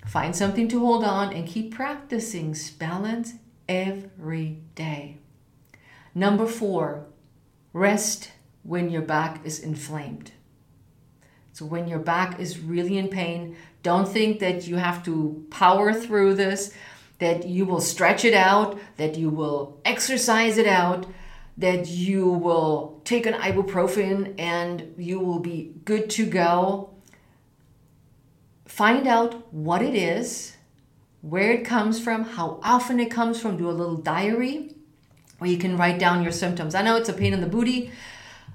Find 0.06 0.36
something 0.36 0.67
to 0.69 0.80
hold 0.80 1.04
on 1.04 1.34
and 1.34 1.48
keep 1.48 1.74
practicing 1.74 2.56
balance 2.78 3.34
every 3.67 4.60
day. 4.76 5.17
Number 6.19 6.47
four, 6.47 7.05
rest 7.71 8.34
when 8.63 8.89
your 8.89 9.01
back 9.01 9.39
is 9.45 9.62
inflamed. 9.62 10.34
So, 11.53 11.65
when 11.65 11.88
your 11.88 11.99
back 11.99 12.41
is 12.41 12.60
really 12.60 12.97
in 12.97 13.08
pain, 13.08 13.55
don't 13.84 14.05
think 14.05 14.41
that 14.41 14.67
you 14.67 14.75
have 14.75 15.01
to 15.05 15.45
power 15.49 15.93
through 15.93 16.34
this 16.34 16.73
that 17.19 17.47
you 17.47 17.65
will 17.65 17.79
stretch 17.79 18.25
it 18.25 18.34
out, 18.34 18.77
that 18.97 19.17
you 19.17 19.29
will 19.29 19.79
exercise 19.86 20.58
it 20.58 20.67
out, 20.67 21.05
that 21.58 21.88
you 21.88 22.27
will 22.27 23.01
take 23.05 23.25
an 23.25 23.34
ibuprofen 23.36 24.36
and 24.38 24.93
you 24.97 25.19
will 25.19 25.39
be 25.39 25.73
good 25.86 26.10
to 26.10 26.25
go. 26.25 26.93
Find 28.65 29.08
out 29.08 29.53
what 29.53 29.82
it 29.82 29.95
is, 29.95 30.58
where 31.21 31.51
it 31.51 31.63
comes 31.63 31.97
from, 31.97 32.23
how 32.23 32.60
often 32.62 32.99
it 32.99 33.10
comes 33.10 33.41
from. 33.41 33.55
Do 33.55 33.69
a 33.69 33.71
little 33.71 33.97
diary 33.97 34.75
where 35.39 35.49
you 35.49 35.58
can 35.58 35.78
write 35.78 35.99
down 35.99 36.23
your 36.23 36.32
symptoms. 36.32 36.75
I 36.75 36.82
know 36.84 36.95
it's 36.95 37.10
a 37.10 37.13
pain 37.13 37.34
in 37.34 37.41
the 37.41 37.47
booty, 37.47 37.91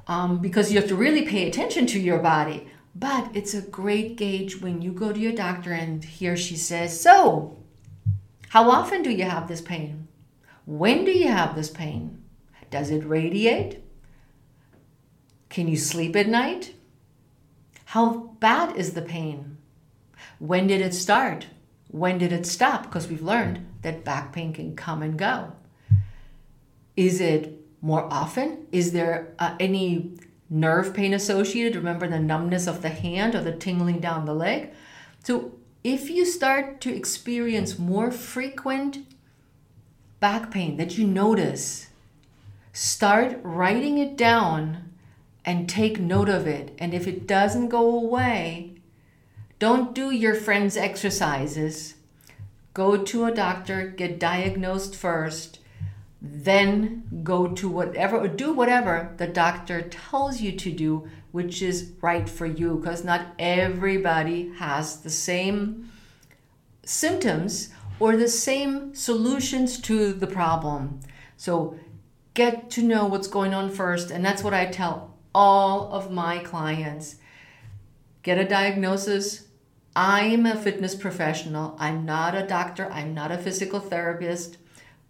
um, 0.06 0.38
because 0.38 0.70
you 0.70 0.78
have 0.78 0.88
to 0.88 0.96
really 0.96 1.26
pay 1.26 1.48
attention 1.48 1.86
to 1.86 1.98
your 1.98 2.18
body. 2.18 2.68
But 2.94 3.30
it's 3.34 3.54
a 3.54 3.62
great 3.62 4.16
gauge 4.16 4.60
when 4.60 4.80
you 4.80 4.92
go 4.92 5.12
to 5.12 5.18
your 5.18 5.32
doctor 5.32 5.72
and 5.72 6.04
he 6.04 6.28
or 6.28 6.36
she 6.36 6.56
says, 6.56 7.00
So, 7.00 7.58
how 8.50 8.70
often 8.70 9.02
do 9.02 9.10
you 9.10 9.24
have 9.24 9.48
this 9.48 9.60
pain? 9.60 10.06
When 10.64 11.04
do 11.04 11.10
you 11.10 11.28
have 11.28 11.56
this 11.56 11.70
pain? 11.70 12.22
Does 12.70 12.90
it 12.90 13.04
radiate? 13.04 13.82
Can 15.48 15.68
you 15.68 15.76
sleep 15.76 16.14
at 16.14 16.28
night? 16.28 16.74
How 17.86 18.34
bad 18.40 18.76
is 18.76 18.94
the 18.94 19.02
pain? 19.02 19.58
When 20.38 20.66
did 20.66 20.80
it 20.80 20.94
start? 20.94 21.46
When 21.88 22.18
did 22.18 22.32
it 22.32 22.46
stop? 22.46 22.84
Because 22.84 23.08
we've 23.08 23.22
learned 23.22 23.66
that 23.82 24.04
back 24.04 24.32
pain 24.32 24.52
can 24.52 24.74
come 24.74 25.02
and 25.02 25.18
go. 25.18 25.52
Is 26.96 27.20
it 27.20 27.60
more 27.80 28.04
often? 28.12 28.66
Is 28.72 28.92
there 28.92 29.34
uh, 29.38 29.56
any 29.60 30.12
nerve 30.48 30.94
pain 30.94 31.12
associated? 31.12 31.76
Remember 31.76 32.08
the 32.08 32.18
numbness 32.18 32.66
of 32.66 32.82
the 32.82 32.88
hand 32.88 33.34
or 33.34 33.42
the 33.42 33.52
tingling 33.52 34.00
down 34.00 34.24
the 34.24 34.34
leg? 34.34 34.72
So, 35.22 35.52
if 35.82 36.08
you 36.08 36.24
start 36.24 36.80
to 36.82 36.94
experience 36.94 37.78
more 37.78 38.10
frequent 38.10 39.00
back 40.18 40.50
pain 40.50 40.78
that 40.78 40.96
you 40.96 41.06
notice, 41.06 41.88
start 42.72 43.38
writing 43.42 43.98
it 43.98 44.16
down 44.16 44.90
and 45.44 45.68
take 45.68 46.00
note 46.00 46.30
of 46.30 46.46
it. 46.46 46.74
And 46.78 46.94
if 46.94 47.06
it 47.06 47.26
doesn't 47.26 47.68
go 47.68 47.98
away, 47.98 48.76
don't 49.58 49.94
do 49.94 50.10
your 50.10 50.34
friend's 50.34 50.76
exercises. 50.76 51.94
Go 52.72 52.96
to 52.96 53.26
a 53.26 53.34
doctor, 53.34 53.86
get 53.88 54.18
diagnosed 54.18 54.96
first, 54.96 55.58
then 56.26 57.02
go 57.22 57.48
to 57.48 57.68
whatever 57.68 58.18
or 58.18 58.28
do 58.28 58.52
whatever 58.52 59.12
the 59.18 59.26
doctor 59.26 59.82
tells 59.82 60.40
you 60.40 60.52
to 60.52 60.72
do, 60.72 61.06
which 61.32 61.60
is 61.60 61.92
right 62.00 62.28
for 62.28 62.46
you, 62.46 62.76
because 62.76 63.04
not 63.04 63.26
everybody 63.38 64.50
has 64.56 65.00
the 65.02 65.10
same 65.10 65.90
symptoms 66.82 67.68
or 68.00 68.16
the 68.16 68.28
same 68.28 68.94
solutions 68.94 69.78
to 69.80 70.14
the 70.14 70.26
problem. 70.26 71.00
So 71.36 71.78
get 72.32 72.70
to 72.70 72.82
know 72.82 73.04
what's 73.04 73.28
going 73.28 73.52
on 73.52 73.68
first, 73.68 74.10
and 74.10 74.24
that's 74.24 74.42
what 74.42 74.54
I 74.54 74.66
tell 74.66 75.14
all 75.34 75.92
of 75.92 76.10
my 76.10 76.38
clients. 76.38 77.16
Get 78.22 78.38
a 78.38 78.48
diagnosis. 78.48 79.48
I'm 79.94 80.46
a 80.46 80.56
fitness 80.56 80.94
professional. 80.94 81.76
I'm 81.78 82.06
not 82.06 82.34
a 82.34 82.46
doctor. 82.46 82.90
I'm 82.90 83.12
not 83.12 83.30
a 83.30 83.38
physical 83.38 83.80
therapist, 83.80 84.56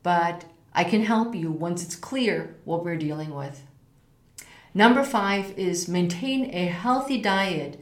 but 0.02 0.44
I 0.74 0.84
can 0.84 1.04
help 1.04 1.34
you 1.34 1.50
once 1.50 1.84
it's 1.84 1.96
clear 1.96 2.56
what 2.64 2.84
we're 2.84 2.96
dealing 2.96 3.34
with. 3.34 3.62
Number 4.74 5.04
five 5.04 5.56
is 5.56 5.86
maintain 5.88 6.52
a 6.52 6.66
healthy 6.66 7.20
diet 7.20 7.80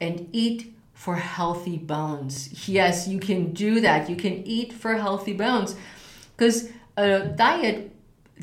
and 0.00 0.28
eat 0.32 0.74
for 0.92 1.16
healthy 1.16 1.78
bones. 1.78 2.68
Yes, 2.68 3.08
you 3.08 3.18
can 3.18 3.52
do 3.52 3.80
that. 3.80 4.10
You 4.10 4.16
can 4.16 4.46
eat 4.46 4.72
for 4.72 4.94
healthy 4.94 5.32
bones 5.32 5.74
because 6.36 6.70
a 6.96 7.20
diet 7.20 7.92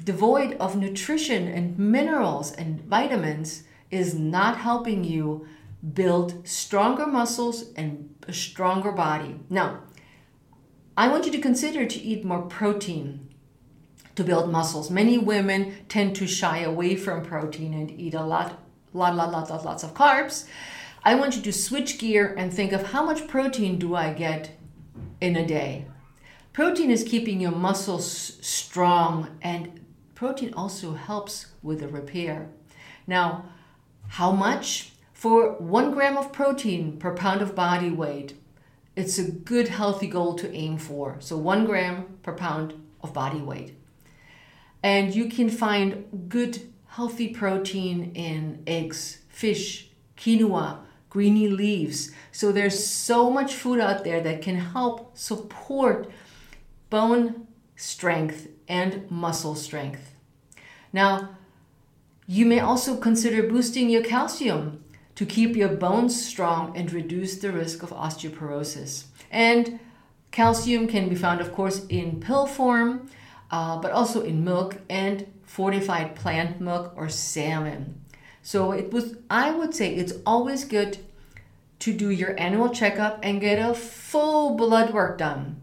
devoid 0.04 0.54
of 0.54 0.76
nutrition 0.76 1.48
and 1.48 1.78
minerals 1.78 2.52
and 2.54 2.82
vitamins 2.82 3.64
is 3.92 4.16
not 4.16 4.58
helping 4.58 5.04
you 5.04 5.48
build 5.94 6.48
stronger 6.48 7.06
muscles 7.06 7.72
and 7.76 8.14
a 8.28 8.34
stronger 8.34 8.92
body. 8.92 9.40
Now, 9.50 9.82
I 10.98 11.08
want 11.08 11.26
you 11.26 11.32
to 11.32 11.40
consider 11.40 11.86
to 11.86 12.00
eat 12.00 12.26
more 12.26 12.44
protein 12.44 13.31
to 14.15 14.24
build 14.24 14.52
muscles. 14.52 14.89
Many 14.89 15.17
women 15.17 15.76
tend 15.88 16.15
to 16.17 16.28
shy 16.28 16.60
away 16.60 16.95
from 16.95 17.24
protein 17.24 17.74
and 17.74 17.91
eat 17.91 18.13
a 18.13 18.24
lot, 18.24 18.60
lot, 18.93 19.15
lot, 19.15 19.32
lot, 19.32 19.50
lot, 19.50 19.65
lots 19.65 19.84
of 19.84 19.93
carbs. 19.93 20.45
I 21.04 21.15
want 21.15 21.36
you 21.36 21.41
to 21.43 21.54
switch 21.54 21.97
gear 21.97 22.36
and 22.38 22.54
think 22.54 22.71
of 22.71 22.91
how 22.91 23.04
much 23.04 23.28
protein 23.28 23.80
do 23.80 23.95
I 23.95 24.13
get 24.13 24.52
in 25.19 25.36
a 25.36 25.45
day. 25.45 25.86
Protein 26.54 26.91
is 26.91 27.04
keeping 27.04 27.39
your 27.39 27.54
muscles 27.54 28.38
strong, 28.45 29.38
and 29.41 29.80
protein 30.15 30.54
also 30.54 30.93
helps 30.93 31.47
with 31.63 31.80
the 31.80 31.88
repair. 31.88 32.50
Now, 33.08 33.45
how 34.10 34.32
much? 34.32 34.91
For 35.13 35.54
one 35.54 35.91
gram 35.91 36.17
of 36.17 36.34
protein 36.34 36.97
per 36.97 37.15
pound 37.15 37.41
of 37.43 37.56
body 37.56 37.91
weight, 37.91 38.34
it's 38.95 39.19
a 39.19 39.32
good 39.32 39.67
healthy 39.67 40.08
goal 40.08 40.34
to 40.36 40.52
aim 40.52 40.78
for. 40.78 41.17
So, 41.19 41.38
one 41.38 41.65
gram 41.65 42.17
per 42.24 42.34
pound 42.34 42.74
of 43.02 43.13
body 43.13 43.39
weight. 43.39 43.76
And 44.84 45.13
you 45.13 45.30
can 45.30 45.50
find 45.50 46.26
good, 46.28 46.62
healthy 46.88 47.30
protein 47.30 48.12
in 48.15 48.63
eggs, 48.65 49.20
fish, 49.30 49.89
quinoa, 50.17 50.80
greeny 51.10 51.48
leaves. 51.48 52.12
So 52.32 52.52
there's 52.52 52.86
so 52.86 53.30
much 53.30 53.54
food 53.54 53.80
out 53.80 54.04
there 54.04 54.22
that 54.22 54.41
can 54.41 54.56
help 54.56 55.17
support 55.17 56.10
bone 56.89 57.48
strength 57.76 58.48
and 58.67 59.10
muscle 59.12 59.56
strength. 59.56 60.15
Now, 60.94 61.30
you 62.28 62.46
may 62.46 62.60
also 62.60 62.96
consider 62.96 63.44
boosting 63.44 63.89
your 63.89 64.04
calcium 64.04 64.84
to 65.15 65.26
keep 65.26 65.56
your 65.56 65.70
bones 65.70 66.26
strong 66.26 66.76
and 66.78 66.91
reduce 66.91 67.38
the 67.38 67.52
risk 67.52 67.84
of 67.84 67.89
osteoporosis. 67.89 69.06
And 69.30 69.80
calcium 70.32 70.88
can 70.88 71.10
be 71.10 71.15
found, 71.15 71.41
of 71.41 71.52
course, 71.54 71.86
in 71.88 72.20
pill 72.20 72.48
form 72.48 73.10
uh, 73.52 73.78
but 73.78 73.92
also 73.92 74.22
in 74.22 74.44
milk 74.44 74.78
and 74.90 75.28
fortified 75.44 76.16
plant 76.16 76.62
milk 76.62 76.94
or 76.96 77.10
salmon. 77.10 78.02
So 78.42 78.72
it 78.72 78.92
was, 78.92 79.18
I 79.30 79.52
would 79.52 79.76
say, 79.76 79.94
it's 79.94 80.14
always 80.26 80.66
good 80.66 80.98
to 81.80 81.94
do 81.94 82.10
your 82.10 82.40
annual 82.40 82.70
checkup 82.70 83.20
and 83.22 83.42
get 83.42 83.60
a 83.60 83.74
full 83.74 84.56
blood 84.56 84.94
work 84.94 85.18
done. 85.18 85.58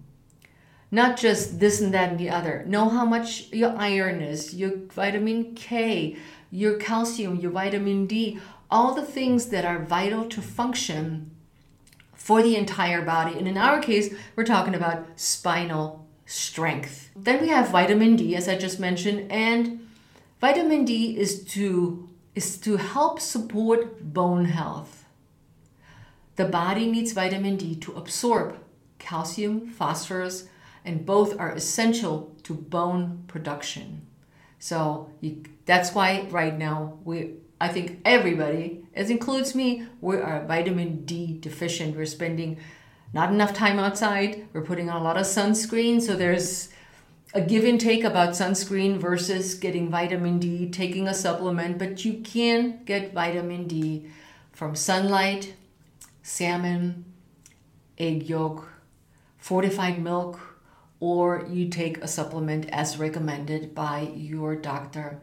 Not 0.90 1.16
just 1.16 1.60
this 1.60 1.80
and 1.80 1.92
that 1.94 2.10
and 2.10 2.18
the 2.18 2.30
other. 2.30 2.64
Know 2.66 2.88
how 2.88 3.04
much 3.04 3.50
your 3.52 3.74
iron 3.76 4.20
is, 4.20 4.54
your 4.54 4.72
vitamin 4.76 5.54
K, 5.54 6.16
your 6.50 6.76
calcium, 6.76 7.36
your 7.36 7.50
vitamin 7.50 8.06
D, 8.06 8.38
all 8.70 8.94
the 8.94 9.04
things 9.04 9.46
that 9.46 9.64
are 9.64 9.84
vital 9.84 10.26
to 10.26 10.40
function 10.40 11.30
for 12.14 12.42
the 12.42 12.56
entire 12.56 13.02
body. 13.02 13.38
And 13.38 13.46
in 13.48 13.56
our 13.56 13.80
case, 13.80 14.14
we're 14.34 14.44
talking 14.44 14.74
about 14.74 15.06
spinal 15.16 16.07
strength. 16.28 17.10
Then 17.16 17.40
we 17.40 17.48
have 17.48 17.70
vitamin 17.70 18.14
D, 18.14 18.36
as 18.36 18.48
I 18.48 18.56
just 18.56 18.78
mentioned, 18.78 19.32
and 19.32 19.88
vitamin 20.40 20.84
D 20.84 21.18
is 21.18 21.42
to 21.54 22.08
is 22.34 22.58
to 22.58 22.76
help 22.76 23.18
support 23.18 24.12
bone 24.12 24.44
health. 24.44 25.06
The 26.36 26.44
body 26.44 26.86
needs 26.86 27.12
vitamin 27.12 27.56
D 27.56 27.74
to 27.76 27.96
absorb 27.96 28.58
calcium, 28.98 29.68
phosphorus, 29.70 30.48
and 30.84 31.06
both 31.06 31.40
are 31.40 31.52
essential 31.52 32.36
to 32.44 32.54
bone 32.54 33.24
production. 33.26 34.06
So 34.58 35.10
you, 35.20 35.42
that's 35.64 35.94
why 35.94 36.26
right 36.30 36.56
now 36.56 36.98
we 37.04 37.36
I 37.58 37.68
think 37.68 38.00
everybody, 38.04 38.84
as 38.94 39.08
includes 39.08 39.54
me, 39.54 39.86
we 40.02 40.18
are 40.18 40.44
vitamin 40.44 41.06
D 41.06 41.38
deficient. 41.40 41.96
We're 41.96 42.04
spending 42.04 42.58
not 43.12 43.30
enough 43.30 43.54
time 43.54 43.78
outside. 43.78 44.46
We're 44.52 44.62
putting 44.62 44.90
on 44.90 45.00
a 45.00 45.04
lot 45.04 45.16
of 45.16 45.24
sunscreen. 45.24 46.00
So 46.00 46.14
there's 46.14 46.68
a 47.34 47.40
give 47.40 47.64
and 47.64 47.80
take 47.80 48.04
about 48.04 48.30
sunscreen 48.30 48.98
versus 48.98 49.54
getting 49.54 49.90
vitamin 49.90 50.38
D, 50.38 50.68
taking 50.70 51.08
a 51.08 51.14
supplement. 51.14 51.78
But 51.78 52.04
you 52.04 52.14
can 52.20 52.84
get 52.84 53.12
vitamin 53.12 53.66
D 53.66 54.08
from 54.52 54.74
sunlight, 54.74 55.54
salmon, 56.22 57.04
egg 57.96 58.28
yolk, 58.28 58.68
fortified 59.36 60.02
milk, 60.02 60.40
or 61.00 61.46
you 61.50 61.68
take 61.68 61.98
a 61.98 62.08
supplement 62.08 62.68
as 62.70 62.98
recommended 62.98 63.74
by 63.74 64.10
your 64.14 64.56
doctor. 64.56 65.20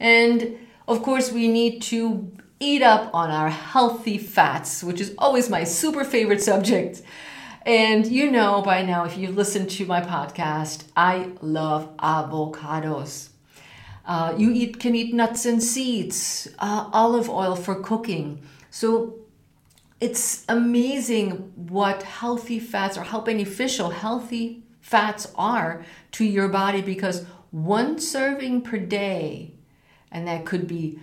And 0.00 0.58
of 0.86 1.02
course, 1.02 1.32
we 1.32 1.48
need 1.48 1.82
to 1.82 2.32
eat 2.60 2.82
up 2.82 3.10
on 3.14 3.30
our 3.30 3.48
healthy 3.48 4.18
fats, 4.18 4.82
which 4.82 5.00
is 5.00 5.14
always 5.18 5.48
my 5.48 5.64
super 5.64 6.04
favorite 6.04 6.42
subject. 6.42 7.02
And 7.64 8.06
you 8.06 8.30
know 8.30 8.62
by 8.62 8.82
now, 8.82 9.04
if 9.04 9.16
you 9.16 9.28
listen 9.30 9.66
to 9.66 9.86
my 9.86 10.00
podcast, 10.00 10.84
I 10.96 11.32
love 11.40 11.96
avocados. 11.98 13.28
Uh, 14.06 14.34
you 14.38 14.50
eat, 14.50 14.80
can 14.80 14.94
eat 14.94 15.12
nuts 15.12 15.44
and 15.44 15.62
seeds, 15.62 16.48
uh, 16.58 16.88
olive 16.92 17.28
oil 17.28 17.54
for 17.54 17.74
cooking. 17.74 18.40
So 18.70 19.16
it's 20.00 20.44
amazing 20.48 21.52
what 21.56 22.02
healthy 22.04 22.58
fats 22.58 22.96
or 22.96 23.02
how 23.02 23.20
beneficial 23.20 23.90
healthy 23.90 24.62
fats 24.80 25.30
are 25.34 25.84
to 26.12 26.24
your 26.24 26.48
body 26.48 26.80
because 26.80 27.26
one 27.50 27.98
serving 27.98 28.62
per 28.62 28.78
day, 28.78 29.52
and 30.10 30.26
that 30.26 30.46
could 30.46 30.66
be 30.66 30.98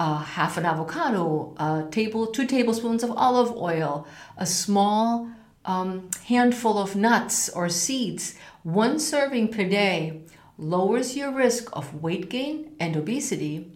uh, 0.00 0.16
half 0.16 0.56
an 0.56 0.64
avocado, 0.64 1.54
a 1.58 1.86
table, 1.90 2.26
two 2.26 2.46
tablespoons 2.46 3.02
of 3.02 3.10
olive 3.10 3.54
oil, 3.54 4.06
a 4.38 4.46
small 4.46 5.28
um, 5.66 6.08
handful 6.24 6.78
of 6.78 6.96
nuts 6.96 7.50
or 7.50 7.68
seeds, 7.68 8.34
one 8.62 8.98
serving 8.98 9.48
per 9.48 9.64
day 9.64 10.22
lowers 10.56 11.16
your 11.16 11.30
risk 11.30 11.68
of 11.74 12.02
weight 12.02 12.30
gain 12.30 12.74
and 12.80 12.96
obesity 12.96 13.70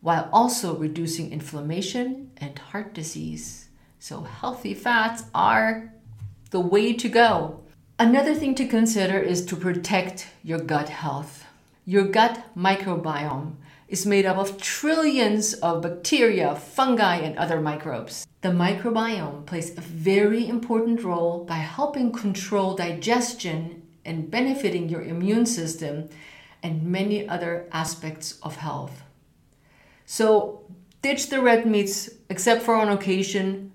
while 0.00 0.28
also 0.32 0.76
reducing 0.76 1.32
inflammation 1.32 2.30
and 2.36 2.56
heart 2.60 2.94
disease. 2.94 3.68
So, 3.98 4.20
healthy 4.20 4.72
fats 4.72 5.24
are 5.34 5.92
the 6.50 6.60
way 6.60 6.92
to 6.92 7.08
go. 7.08 7.60
Another 7.98 8.34
thing 8.34 8.54
to 8.54 8.68
consider 8.68 9.18
is 9.18 9.44
to 9.46 9.56
protect 9.56 10.28
your 10.44 10.60
gut 10.60 10.90
health. 10.90 11.44
Your 11.84 12.04
gut 12.04 12.44
microbiome 12.56 13.54
is 13.88 14.04
made 14.04 14.26
up 14.26 14.36
of 14.36 14.60
trillions 14.60 15.54
of 15.54 15.82
bacteria, 15.82 16.56
fungi, 16.56 17.16
and 17.16 17.38
other 17.38 17.60
microbes. 17.60 18.26
The 18.40 18.48
microbiome 18.48 19.46
plays 19.46 19.76
a 19.76 19.80
very 19.80 20.48
important 20.48 21.02
role 21.04 21.44
by 21.44 21.56
helping 21.56 22.12
control 22.12 22.74
digestion 22.74 23.82
and 24.04 24.30
benefiting 24.30 24.88
your 24.88 25.02
immune 25.02 25.46
system 25.46 26.08
and 26.62 26.82
many 26.82 27.28
other 27.28 27.68
aspects 27.72 28.38
of 28.42 28.56
health. 28.56 29.02
So, 30.04 30.64
ditch 31.02 31.28
the 31.28 31.40
red 31.40 31.66
meats 31.66 32.10
except 32.28 32.62
for 32.62 32.74
on 32.74 32.88
occasion, 32.88 33.72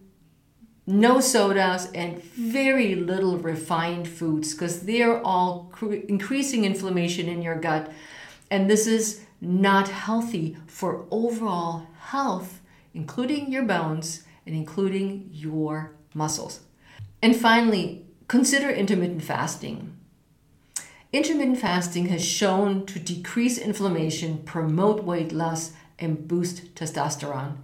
no 0.87 1.19
sodas, 1.19 1.89
and 1.93 2.21
very 2.23 2.95
little 2.95 3.37
refined 3.37 4.07
foods 4.07 4.53
because 4.53 4.81
they're 4.81 5.21
all 5.21 5.69
cre- 5.71 6.05
increasing 6.07 6.65
inflammation 6.65 7.27
in 7.27 7.41
your 7.41 7.55
gut. 7.55 7.91
And 8.49 8.69
this 8.69 8.87
is 8.87 9.21
not 9.41 9.89
healthy 9.89 10.55
for 10.67 11.05
overall 11.09 11.87
health, 11.99 12.61
including 12.93 13.51
your 13.51 13.63
bones 13.63 14.23
and 14.45 14.55
including 14.55 15.27
your 15.31 15.93
muscles. 16.13 16.61
And 17.21 17.35
finally, 17.35 18.05
consider 18.27 18.69
intermittent 18.69 19.23
fasting. 19.23 19.97
Intermittent 21.11 21.59
fasting 21.59 22.07
has 22.07 22.23
shown 22.23 22.85
to 22.85 22.99
decrease 22.99 23.57
inflammation, 23.57 24.43
promote 24.43 25.03
weight 25.03 25.31
loss, 25.31 25.73
and 25.99 26.27
boost 26.27 26.73
testosterone. 26.75 27.57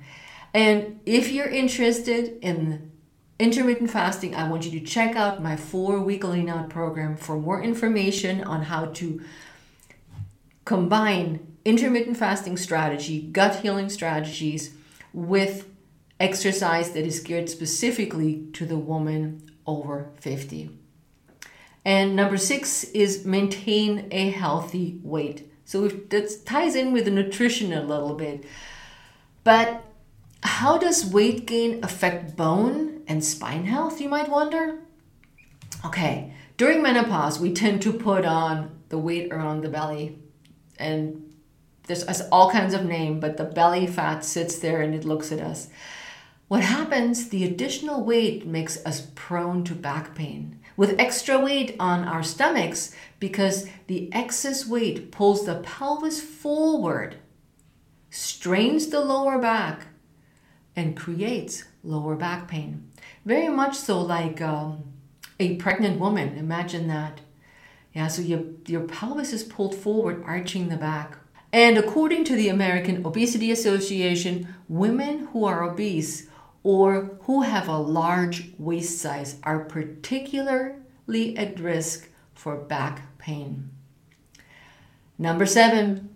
And 0.54 1.00
if 1.06 1.32
you're 1.32 1.48
interested 1.48 2.38
in 2.42 2.92
intermittent 3.40 3.92
fasting, 3.92 4.36
I 4.36 4.50
want 4.50 4.66
you 4.66 4.80
to 4.80 4.86
check 4.86 5.16
out 5.16 5.42
my 5.42 5.56
four 5.56 6.00
week 6.00 6.24
lean 6.24 6.50
out 6.50 6.70
program 6.70 7.16
for 7.16 7.38
more 7.38 7.62
information 7.62 8.44
on 8.44 8.64
how 8.64 8.86
to 8.86 9.22
combine 10.66 11.57
intermittent 11.68 12.16
fasting 12.16 12.56
strategy, 12.56 13.22
gut 13.22 13.58
healing 13.58 13.90
strategies 13.90 14.74
with 15.12 15.68
exercise 16.18 16.92
that 16.92 17.06
is 17.06 17.20
geared 17.20 17.50
specifically 17.50 18.48
to 18.54 18.66
the 18.66 18.78
woman 18.78 19.52
over 19.66 20.10
50. 20.16 20.70
And 21.84 22.16
number 22.16 22.38
six 22.38 22.86
is 22.86 23.26
maintain 23.26 24.08
a 24.12 24.30
healthy 24.30 25.00
weight. 25.04 25.52
So 25.66 25.84
if 25.84 26.08
that 26.10 26.46
ties 26.46 26.74
in 26.74 26.94
with 26.94 27.04
the 27.04 27.12
nutrition 27.12 27.74
a 27.74 27.84
little 27.84 28.16
bit. 28.16 28.46
But 29.44 29.84
how 30.44 30.78
does 30.78 31.06
weight 31.06 31.46
gain 31.46 31.84
affect 31.84 32.38
bone 32.38 33.04
and 33.08 33.24
spine 33.24 33.66
health, 33.66 34.00
you 34.00 34.08
might 34.08 34.30
wonder? 34.30 34.80
Okay, 35.86 36.34
during 36.56 36.82
menopause, 36.82 37.42
we 37.42 37.54
tend 37.54 37.82
to 37.82 37.92
put 37.92 38.24
on 38.24 38.72
the 38.88 38.98
weight 38.98 39.34
around 39.34 39.62
the 39.62 39.70
belly. 39.70 40.18
And 40.80 41.27
there's 41.88 42.22
all 42.32 42.52
kinds 42.52 42.74
of 42.74 42.86
name, 42.86 43.20
but 43.20 43.38
the 43.38 43.44
belly 43.44 43.88
fat 43.88 44.24
sits 44.24 44.60
there 44.60 44.82
and 44.82 44.94
it 44.94 45.06
looks 45.06 45.32
at 45.32 45.40
us. 45.40 45.70
What 46.48 46.64
happens, 46.64 47.30
the 47.30 47.44
additional 47.44 48.04
weight 48.04 48.46
makes 48.46 48.86
us 48.86 49.08
prone 49.16 49.64
to 49.66 49.74
back 49.74 50.16
pain 50.16 50.60
with 50.78 51.00
extra 51.00 51.40
weight 51.40 51.76
on 51.80 52.06
our 52.06 52.24
stomachs 52.24 52.96
because 53.20 53.68
the 53.88 54.14
excess 54.14 54.66
weight 54.66 55.12
pulls 55.12 55.46
the 55.46 55.56
pelvis 55.56 56.22
forward, 56.22 57.18
strains 58.12 58.88
the 58.88 59.02
lower 59.02 59.40
back, 59.40 59.88
and 60.76 60.96
creates 60.96 61.66
lower 61.84 62.16
back 62.16 62.48
pain. 62.48 62.90
Very 63.26 63.50
much 63.50 63.76
so 63.76 64.00
like 64.00 64.40
um, 64.40 64.84
a 65.40 65.56
pregnant 65.56 66.00
woman. 66.00 66.38
Imagine 66.38 66.88
that. 66.88 67.20
Yeah, 67.94 68.08
so 68.08 68.22
your, 68.22 68.44
your 68.68 68.82
pelvis 68.82 69.34
is 69.34 69.44
pulled 69.44 69.76
forward, 69.76 70.24
arching 70.26 70.70
the 70.70 70.78
back. 70.78 71.18
And 71.58 71.76
according 71.76 72.24
to 72.26 72.36
the 72.36 72.50
American 72.50 73.04
Obesity 73.04 73.50
Association, 73.50 74.48
women 74.70 75.26
who 75.32 75.44
are 75.44 75.64
obese 75.64 76.28
or 76.62 77.18
who 77.24 77.42
have 77.42 77.68
a 77.68 77.80
large 77.80 78.52
waist 78.60 79.00
size 79.00 79.38
are 79.42 79.62
particularly 79.62 81.36
at 81.36 81.60
risk 81.60 82.12
for 82.36 82.58
back 82.58 83.18
pain. 83.18 83.72
Number 85.18 85.48
seven, 85.48 86.10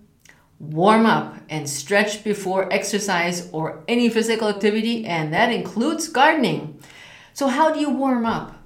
warm 0.60 1.08
up 1.08 1.38
and 1.50 1.68
stretch 1.68 2.24
before 2.24 2.72
exercise 2.72 3.50
or 3.52 3.84
any 3.88 4.10
physical 4.10 4.48
activity, 4.48 5.08
and 5.08 5.34
that 5.34 5.52
includes 5.52 6.08
gardening. 6.08 6.80
So, 7.34 7.48
how 7.48 7.74
do 7.74 7.80
you 7.80 7.90
warm 7.90 8.28
up? 8.28 8.62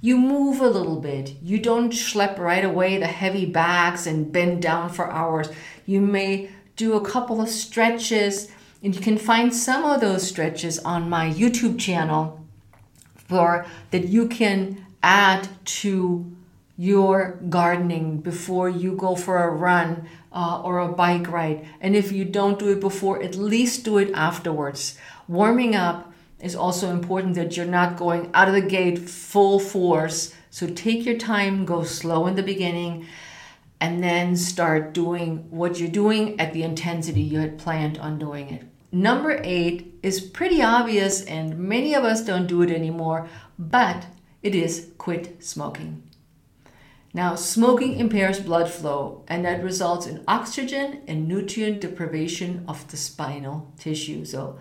You 0.00 0.16
move 0.16 0.60
a 0.60 0.68
little 0.68 1.00
bit. 1.00 1.36
You 1.42 1.58
don't 1.58 1.92
schlep 1.92 2.38
right 2.38 2.64
away 2.64 2.98
the 2.98 3.06
heavy 3.06 3.46
bags 3.46 4.06
and 4.06 4.30
bend 4.30 4.62
down 4.62 4.90
for 4.90 5.10
hours. 5.10 5.48
You 5.88 6.02
may 6.02 6.50
do 6.76 6.96
a 6.96 7.00
couple 7.00 7.40
of 7.40 7.48
stretches, 7.48 8.50
and 8.82 8.94
you 8.94 9.00
can 9.00 9.16
find 9.16 9.54
some 9.54 9.84
of 9.84 10.02
those 10.02 10.28
stretches 10.28 10.78
on 10.80 11.08
my 11.08 11.30
YouTube 11.30 11.78
channel 11.78 12.44
for 13.14 13.64
that 13.90 14.08
you 14.08 14.28
can 14.28 14.84
add 15.02 15.48
to 15.80 16.30
your 16.76 17.40
gardening 17.48 18.18
before 18.18 18.68
you 18.68 18.96
go 18.96 19.16
for 19.16 19.42
a 19.42 19.50
run 19.50 20.06
uh, 20.30 20.60
or 20.60 20.78
a 20.78 20.92
bike 20.92 21.32
ride. 21.32 21.66
And 21.80 21.96
if 21.96 22.12
you 22.12 22.26
don't 22.26 22.58
do 22.58 22.70
it 22.70 22.80
before, 22.80 23.22
at 23.22 23.36
least 23.36 23.86
do 23.86 23.96
it 23.96 24.10
afterwards. 24.12 24.98
Warming 25.26 25.74
up 25.74 26.12
is 26.38 26.54
also 26.54 26.90
important 26.90 27.34
that 27.36 27.56
you're 27.56 27.64
not 27.64 27.96
going 27.96 28.30
out 28.34 28.48
of 28.48 28.52
the 28.52 28.60
gate 28.60 28.98
full 28.98 29.58
force. 29.58 30.34
So 30.50 30.66
take 30.66 31.06
your 31.06 31.16
time, 31.16 31.64
go 31.64 31.82
slow 31.82 32.26
in 32.26 32.36
the 32.36 32.42
beginning, 32.42 33.06
and 33.80 34.02
then 34.02 34.36
start 34.36 34.92
doing 34.92 35.50
what 35.50 35.78
you're 35.78 35.88
doing 35.88 36.38
at 36.40 36.52
the 36.52 36.62
intensity 36.62 37.20
you 37.20 37.38
had 37.38 37.58
planned 37.58 37.98
on 37.98 38.18
doing 38.18 38.50
it. 38.50 38.64
Number 38.90 39.40
eight 39.44 39.98
is 40.02 40.20
pretty 40.20 40.62
obvious, 40.62 41.22
and 41.24 41.58
many 41.58 41.94
of 41.94 42.04
us 42.04 42.24
don't 42.24 42.46
do 42.46 42.62
it 42.62 42.70
anymore, 42.70 43.28
but 43.58 44.06
it 44.42 44.54
is 44.54 44.92
quit 44.98 45.44
smoking. 45.44 46.02
Now, 47.12 47.34
smoking 47.34 47.98
impairs 47.98 48.40
blood 48.40 48.70
flow, 48.70 49.24
and 49.28 49.44
that 49.44 49.62
results 49.62 50.06
in 50.06 50.24
oxygen 50.26 51.02
and 51.06 51.28
nutrient 51.28 51.80
deprivation 51.80 52.64
of 52.68 52.88
the 52.88 52.96
spinal 52.96 53.72
tissue. 53.78 54.24
So, 54.24 54.58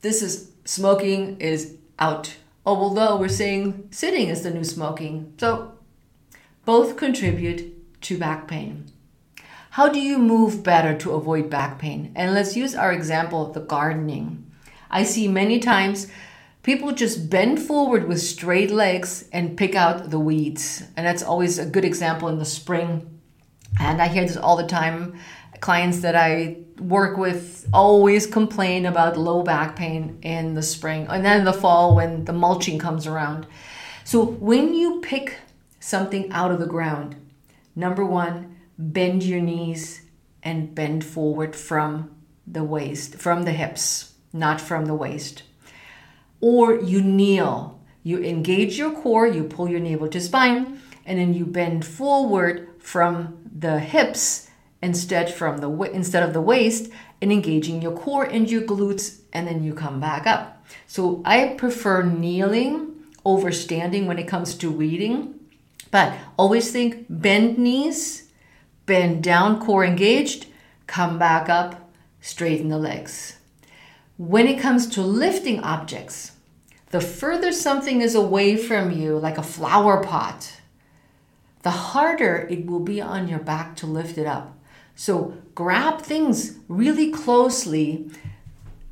this 0.00 0.22
is 0.22 0.52
smoking 0.64 1.40
is 1.40 1.76
out. 1.98 2.36
Although 2.64 3.16
we're 3.16 3.28
saying 3.28 3.88
sitting 3.90 4.28
is 4.28 4.42
the 4.42 4.50
new 4.50 4.64
smoking. 4.64 5.34
So 5.38 5.72
both 6.64 6.96
contribute 6.96 8.00
to 8.02 8.18
back 8.18 8.48
pain. 8.48 8.90
How 9.70 9.88
do 9.88 10.00
you 10.00 10.18
move 10.18 10.62
better 10.62 10.96
to 10.98 11.12
avoid 11.12 11.48
back 11.48 11.78
pain? 11.78 12.12
And 12.14 12.34
let's 12.34 12.56
use 12.56 12.74
our 12.74 12.92
example 12.92 13.46
of 13.46 13.54
the 13.54 13.60
gardening. 13.60 14.50
I 14.90 15.02
see 15.04 15.28
many 15.28 15.58
times 15.58 16.08
people 16.62 16.92
just 16.92 17.30
bend 17.30 17.60
forward 17.60 18.06
with 18.06 18.20
straight 18.20 18.70
legs 18.70 19.28
and 19.32 19.56
pick 19.56 19.74
out 19.74 20.10
the 20.10 20.18
weeds. 20.18 20.84
And 20.96 21.06
that's 21.06 21.22
always 21.22 21.58
a 21.58 21.66
good 21.66 21.84
example 21.84 22.28
in 22.28 22.38
the 22.38 22.44
spring. 22.44 23.20
And 23.80 24.02
I 24.02 24.08
hear 24.08 24.26
this 24.26 24.36
all 24.36 24.56
the 24.56 24.66
time. 24.66 25.18
Clients 25.60 26.00
that 26.00 26.14
I 26.14 26.58
work 26.78 27.16
with 27.16 27.66
always 27.72 28.26
complain 28.26 28.84
about 28.86 29.16
low 29.16 29.42
back 29.42 29.76
pain 29.76 30.18
in 30.22 30.54
the 30.54 30.62
spring 30.62 31.06
and 31.08 31.24
then 31.24 31.38
in 31.38 31.44
the 31.44 31.52
fall 31.52 31.94
when 31.96 32.24
the 32.24 32.32
mulching 32.32 32.78
comes 32.78 33.06
around. 33.06 33.46
So 34.04 34.22
when 34.24 34.74
you 34.74 35.00
pick 35.00 35.38
something 35.82 36.30
out 36.30 36.52
of 36.52 36.60
the 36.60 36.66
ground, 36.66 37.16
number 37.74 38.04
one, 38.04 38.56
bend 38.78 39.22
your 39.24 39.40
knees 39.40 40.02
and 40.42 40.74
bend 40.74 41.04
forward 41.04 41.56
from 41.56 42.10
the 42.46 42.64
waist, 42.64 43.16
from 43.16 43.42
the 43.42 43.52
hips, 43.52 44.14
not 44.32 44.60
from 44.60 44.86
the 44.86 44.94
waist. 44.94 45.42
Or 46.40 46.74
you 46.74 47.02
kneel. 47.02 47.80
You 48.04 48.22
engage 48.22 48.78
your 48.78 48.92
core, 48.92 49.26
you 49.26 49.44
pull 49.44 49.68
your 49.68 49.80
navel 49.80 50.08
to 50.08 50.20
spine, 50.20 50.80
and 51.06 51.18
then 51.18 51.34
you 51.34 51.46
bend 51.46 51.84
forward 51.84 52.68
from 52.78 53.38
the 53.56 53.78
hips 53.78 54.48
instead 54.82 55.32
from 55.32 55.58
the 55.58 55.70
instead 55.92 56.24
of 56.24 56.32
the 56.32 56.40
waist 56.40 56.90
and 57.20 57.32
engaging 57.32 57.80
your 57.80 57.92
core 57.92 58.24
and 58.24 58.50
your 58.50 58.62
glutes 58.62 59.20
and 59.32 59.46
then 59.46 59.62
you 59.62 59.72
come 59.72 60.00
back 60.00 60.26
up. 60.26 60.64
So 60.88 61.22
I 61.24 61.54
prefer 61.56 62.02
kneeling 62.02 62.92
over 63.24 63.52
standing 63.52 64.06
when 64.06 64.18
it 64.18 64.26
comes 64.26 64.56
to 64.56 64.68
reading, 64.68 65.38
but 65.92 66.18
always 66.36 66.72
think 66.72 67.06
bend 67.08 67.58
knees, 67.58 68.30
bend 68.86 69.22
down, 69.22 69.60
core 69.60 69.84
engaged, 69.84 70.46
come 70.88 71.18
back 71.18 71.48
up, 71.48 71.92
straighten 72.20 72.68
the 72.68 72.78
legs. 72.78 73.36
When 74.16 74.48
it 74.48 74.58
comes 74.58 74.88
to 74.88 75.02
lifting 75.02 75.60
objects, 75.60 76.32
the 76.90 77.00
further 77.00 77.52
something 77.52 78.00
is 78.00 78.14
away 78.14 78.56
from 78.56 78.90
you, 78.90 79.18
like 79.18 79.38
a 79.38 79.42
flower 79.42 80.02
pot, 80.02 80.60
the 81.62 81.70
harder 81.70 82.48
it 82.50 82.66
will 82.66 82.80
be 82.80 83.00
on 83.00 83.28
your 83.28 83.38
back 83.38 83.76
to 83.76 83.86
lift 83.86 84.18
it 84.18 84.26
up. 84.26 84.58
So 84.94 85.34
grab 85.54 86.00
things 86.00 86.58
really 86.68 87.10
closely, 87.10 88.10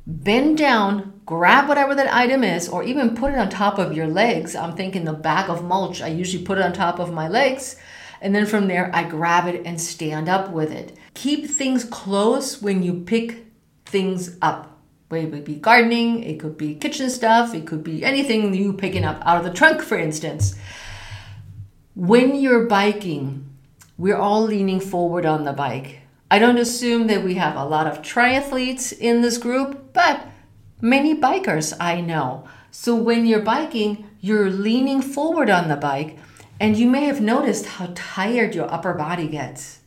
bend 0.05 0.57
down, 0.57 1.10
grab 1.25 1.67
whatever 1.67 1.95
that 1.95 2.13
item 2.13 2.43
is, 2.43 2.67
or 2.67 2.83
even 2.83 3.15
put 3.15 3.33
it 3.33 3.37
on 3.37 3.49
top 3.49 3.77
of 3.77 3.93
your 3.93 4.07
legs. 4.07 4.55
I'm 4.55 4.75
thinking 4.75 5.05
the 5.05 5.13
bag 5.13 5.49
of 5.49 5.63
mulch, 5.63 6.01
I 6.01 6.07
usually 6.07 6.43
put 6.43 6.57
it 6.57 6.63
on 6.63 6.73
top 6.73 6.99
of 6.99 7.13
my 7.13 7.27
legs. 7.27 7.75
And 8.21 8.35
then 8.35 8.45
from 8.45 8.67
there, 8.67 8.91
I 8.93 9.03
grab 9.03 9.47
it 9.47 9.63
and 9.65 9.81
stand 9.81 10.29
up 10.29 10.51
with 10.51 10.71
it. 10.71 10.95
Keep 11.15 11.47
things 11.47 11.83
close 11.83 12.61
when 12.61 12.83
you 12.83 12.93
pick 13.01 13.45
things 13.85 14.37
up. 14.41 14.79
It 15.09 15.29
could 15.31 15.43
be 15.43 15.55
gardening, 15.55 16.23
it 16.23 16.39
could 16.39 16.57
be 16.57 16.75
kitchen 16.75 17.09
stuff, 17.09 17.53
it 17.53 17.67
could 17.67 17.83
be 17.83 18.05
anything 18.05 18.53
you 18.53 18.71
picking 18.71 19.03
up 19.03 19.21
out 19.25 19.37
of 19.37 19.43
the 19.43 19.51
trunk, 19.51 19.81
for 19.81 19.97
instance. 19.97 20.55
When 21.95 22.35
you're 22.35 22.65
biking, 22.67 23.49
we're 23.97 24.15
all 24.15 24.43
leaning 24.43 24.79
forward 24.79 25.25
on 25.25 25.43
the 25.43 25.51
bike. 25.51 25.99
I 26.29 26.39
don't 26.39 26.57
assume 26.57 27.07
that 27.07 27.25
we 27.25 27.33
have 27.33 27.57
a 27.57 27.65
lot 27.65 27.87
of 27.87 28.01
triathletes 28.01 28.97
in 28.97 29.21
this 29.21 29.37
group, 29.37 29.91
but 29.91 30.25
many 30.81 31.15
bikers 31.15 31.73
I 31.79 32.01
know. 32.01 32.47
So 32.71 32.95
when 32.95 33.25
you're 33.25 33.41
biking, 33.41 34.09
you're 34.19 34.49
leaning 34.49 35.01
forward 35.01 35.49
on 35.49 35.67
the 35.69 35.75
bike, 35.75 36.17
and 36.59 36.77
you 36.77 36.87
may 36.87 37.05
have 37.05 37.21
noticed 37.21 37.65
how 37.65 37.91
tired 37.95 38.55
your 38.55 38.71
upper 38.71 38.93
body 38.93 39.27
gets. 39.27 39.79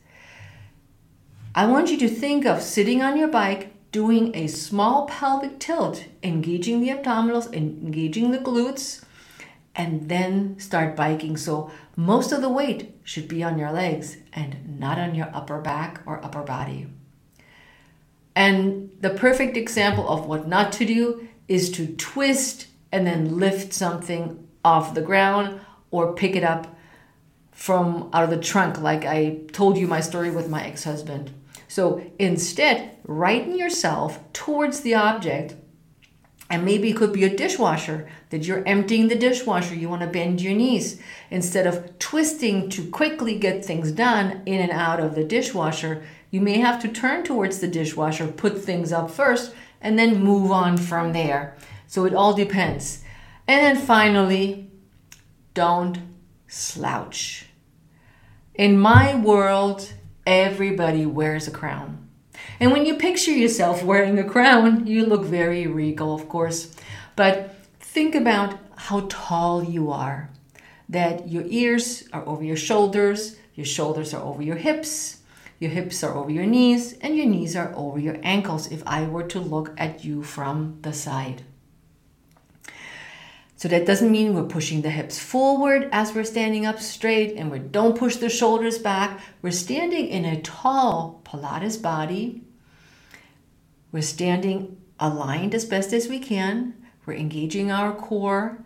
I 1.53 1.67
want 1.67 1.89
you 1.89 1.97
to 1.99 2.09
think 2.09 2.45
of 2.45 2.61
sitting 2.61 3.01
on 3.01 3.17
your 3.17 3.29
bike 3.29 3.71
doing 3.91 4.35
a 4.35 4.47
small 4.47 5.07
pelvic 5.07 5.57
tilt, 5.57 6.03
engaging 6.21 6.81
the 6.81 6.89
abdominals, 6.89 7.53
engaging 7.53 8.31
the 8.31 8.39
glutes, 8.39 9.05
and 9.73 10.09
then 10.09 10.59
start 10.59 10.97
biking. 10.97 11.37
So 11.37 11.71
most 11.95 12.33
of 12.33 12.41
the 12.41 12.49
weight 12.49 12.97
should 13.03 13.29
be 13.29 13.41
on 13.41 13.57
your 13.57 13.71
legs 13.71 14.17
and 14.33 14.79
not 14.79 14.99
on 14.99 15.15
your 15.15 15.29
upper 15.33 15.61
back 15.61 16.01
or 16.05 16.23
upper 16.23 16.43
body. 16.43 16.87
And 18.35 18.91
the 18.99 19.11
perfect 19.11 19.55
example 19.55 20.07
of 20.09 20.25
what 20.25 20.47
not 20.47 20.71
to 20.73 20.85
do 20.85 21.27
is 21.47 21.71
to 21.71 21.95
twist 21.95 22.67
and 22.91 23.05
then 23.07 23.37
lift 23.37 23.73
something 23.73 24.47
off 24.63 24.93
the 24.93 25.01
ground 25.01 25.61
or 25.91 26.13
pick 26.13 26.35
it 26.35 26.43
up 26.43 26.75
from 27.51 28.09
out 28.13 28.23
of 28.23 28.29
the 28.29 28.37
trunk, 28.37 28.81
like 28.81 29.05
I 29.05 29.39
told 29.53 29.77
you 29.77 29.87
my 29.87 30.01
story 30.01 30.29
with 30.29 30.49
my 30.49 30.65
ex 30.65 30.83
husband. 30.83 31.31
So 31.67 32.01
instead, 32.19 32.97
righten 33.05 33.57
yourself 33.57 34.19
towards 34.33 34.81
the 34.81 34.95
object. 34.95 35.55
And 36.47 36.63
maybe 36.63 36.91
it 36.91 36.97
could 36.97 37.11
be 37.11 37.23
a 37.23 37.35
dishwasher 37.35 38.07
that 38.29 38.43
you're 38.43 38.63
emptying 38.67 39.07
the 39.07 39.15
dishwasher. 39.15 39.73
You 39.73 39.89
want 39.89 40.03
to 40.03 40.07
bend 40.07 40.41
your 40.41 40.53
knees 40.53 41.01
instead 41.31 41.65
of 41.65 41.97
twisting 41.97 42.69
to 42.69 42.87
quickly 42.91 43.39
get 43.39 43.65
things 43.65 43.91
done 43.91 44.43
in 44.45 44.61
and 44.61 44.71
out 44.71 44.99
of 44.99 45.15
the 45.15 45.23
dishwasher. 45.23 46.03
You 46.35 46.41
may 46.41 46.59
have 46.59 46.81
to 46.81 46.89
turn 46.89 47.23
towards 47.23 47.59
the 47.59 47.67
dishwasher, 47.69 48.27
put 48.27 48.61
things 48.61 48.91
up 48.91 49.09
first, 49.09 49.53
and 49.79 49.97
then 49.97 50.21
move 50.21 50.51
on 50.51 50.75
from 50.75 51.13
there. 51.13 51.55
So 51.87 52.03
it 52.03 52.13
all 52.13 52.33
depends. 52.33 53.05
And 53.47 53.63
then 53.63 53.81
finally, 53.81 54.69
don't 55.53 55.99
slouch. 56.49 57.45
In 58.53 58.77
my 58.77 59.15
world, 59.15 59.93
Everybody 60.25 61.05
wears 61.05 61.47
a 61.47 61.51
crown. 61.51 62.09
And 62.59 62.71
when 62.71 62.85
you 62.85 62.95
picture 62.95 63.31
yourself 63.31 63.83
wearing 63.83 64.17
a 64.17 64.23
crown, 64.23 64.87
you 64.87 65.05
look 65.05 65.23
very 65.23 65.67
regal, 65.67 66.15
of 66.15 66.27
course. 66.27 66.75
But 67.15 67.55
think 67.79 68.15
about 68.15 68.57
how 68.75 69.05
tall 69.07 69.63
you 69.63 69.91
are. 69.91 70.31
That 70.89 71.29
your 71.29 71.43
ears 71.45 72.09
are 72.11 72.27
over 72.27 72.43
your 72.43 72.57
shoulders, 72.57 73.37
your 73.53 73.65
shoulders 73.65 74.13
are 74.13 74.21
over 74.21 74.41
your 74.41 74.57
hips, 74.57 75.21
your 75.65 75.73
hips 75.73 76.03
are 76.03 76.13
over 76.13 76.29
your 76.29 76.45
knees, 76.45 76.93
and 77.01 77.17
your 77.17 77.25
knees 77.25 77.55
are 77.55 77.73
over 77.75 77.99
your 77.99 78.17
ankles 78.21 78.71
if 78.71 78.83
I 78.85 79.07
were 79.07 79.23
to 79.23 79.39
look 79.39 79.73
at 79.79 80.05
you 80.05 80.21
from 80.21 80.77
the 80.83 80.93
side. 80.93 81.41
So 83.55 83.67
that 83.69 83.87
doesn't 83.87 84.11
mean 84.11 84.35
we're 84.35 84.43
pushing 84.43 84.83
the 84.83 84.91
hips 84.91 85.17
forward 85.17 85.89
as 85.91 86.13
we're 86.13 86.23
standing 86.23 86.67
up 86.67 86.79
straight 86.79 87.35
and 87.35 87.49
we 87.49 87.57
don't 87.57 87.97
push 87.97 88.17
the 88.17 88.29
shoulders 88.29 88.77
back. 88.77 89.19
We're 89.41 89.51
standing 89.51 90.07
in 90.07 90.25
a 90.25 90.41
tall 90.41 91.21
Pilates 91.23 91.81
body. 91.81 92.43
We're 93.91 94.03
standing 94.03 94.77
aligned 94.99 95.55
as 95.55 95.65
best 95.65 95.93
as 95.93 96.07
we 96.07 96.19
can. 96.19 96.75
We're 97.05 97.13
engaging 97.13 97.71
our 97.71 97.95
core. 97.95 98.63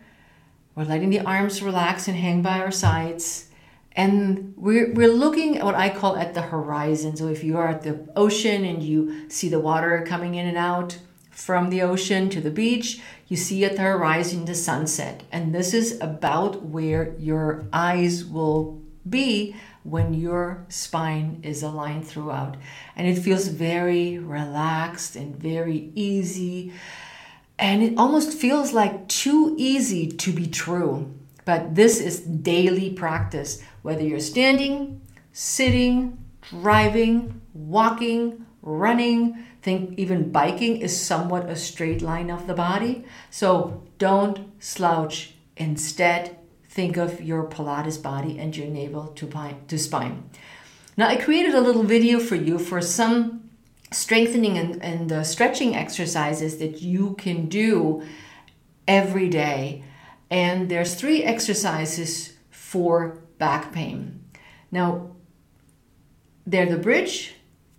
We're 0.75 0.85
letting 0.85 1.11
the 1.11 1.21
arms 1.21 1.61
relax 1.61 2.07
and 2.09 2.17
hang 2.17 2.41
by 2.41 2.59
our 2.59 2.71
sides. 2.71 3.48
And 3.99 4.53
we're, 4.55 4.93
we're 4.93 5.11
looking 5.11 5.57
at 5.57 5.65
what 5.65 5.75
I 5.75 5.89
call 5.89 6.15
at 6.15 6.33
the 6.33 6.41
horizon. 6.41 7.17
So 7.17 7.27
if 7.27 7.43
you 7.43 7.57
are 7.57 7.67
at 7.67 7.83
the 7.83 8.07
ocean 8.15 8.63
and 8.63 8.81
you 8.81 9.29
see 9.29 9.49
the 9.49 9.59
water 9.59 10.05
coming 10.07 10.35
in 10.35 10.47
and 10.47 10.57
out, 10.57 10.97
from 11.31 11.69
the 11.69 11.81
ocean 11.81 12.29
to 12.29 12.39
the 12.39 12.49
beach, 12.49 13.01
you 13.27 13.35
see 13.35 13.65
at 13.65 13.75
the 13.75 13.81
horizon 13.81 14.45
the 14.45 14.55
sunset. 14.55 15.23
And 15.33 15.53
this 15.53 15.73
is 15.73 15.99
about 15.99 16.63
where 16.63 17.13
your 17.19 17.65
eyes 17.73 18.23
will 18.23 18.81
be 19.09 19.57
when 19.83 20.13
your 20.13 20.65
spine 20.69 21.41
is 21.43 21.61
aligned 21.61 22.07
throughout. 22.07 22.55
And 22.95 23.05
it 23.05 23.19
feels 23.19 23.49
very 23.49 24.17
relaxed 24.17 25.17
and 25.17 25.35
very 25.35 25.91
easy. 25.93 26.71
And 27.57 27.83
it 27.83 27.97
almost 27.97 28.37
feels 28.37 28.71
like 28.71 29.09
too 29.09 29.55
easy 29.57 30.07
to 30.07 30.31
be 30.31 30.47
true. 30.47 31.13
But 31.49 31.73
this 31.73 31.99
is 31.99 32.19
daily 32.19 32.91
practice, 32.91 33.63
whether 33.81 34.03
you're 34.03 34.19
standing, 34.19 35.01
sitting, 35.31 36.17
driving, 36.41 37.41
walking, 37.53 38.45
running, 38.61 39.45
think 39.61 39.97
even 39.97 40.31
biking 40.31 40.77
is 40.77 40.97
somewhat 40.99 41.49
a 41.49 41.55
straight 41.55 42.01
line 42.01 42.29
of 42.29 42.47
the 42.47 42.53
body. 42.53 43.05
So 43.29 43.83
don't 43.97 44.51
slouch. 44.59 45.33
Instead, 45.57 46.37
think 46.69 46.95
of 46.97 47.21
your 47.21 47.43
Pilates 47.43 48.01
body 48.01 48.39
and 48.39 48.55
your 48.55 48.67
navel 48.67 49.07
to, 49.07 49.77
spine. 49.77 50.29
Now, 50.95 51.07
I 51.07 51.17
created 51.17 51.53
a 51.53 51.61
little 51.61 51.83
video 51.83 52.19
for 52.19 52.35
you 52.35 52.57
for 52.59 52.81
some 52.81 53.49
strengthening 53.91 54.57
and, 54.57 54.83
and 54.83 55.25
stretching 55.25 55.75
exercises 55.75 56.57
that 56.57 56.81
you 56.81 57.15
can 57.15 57.47
do 57.47 58.03
every 58.87 59.29
day. 59.29 59.83
And 60.29 60.69
there's 60.69 60.95
three 60.95 61.23
exercises 61.23 62.33
for 62.49 63.18
back 63.39 63.73
pain. 63.73 64.23
Now, 64.71 65.15
they're 66.45 66.69
the 66.69 66.77
bridge, 66.77 67.35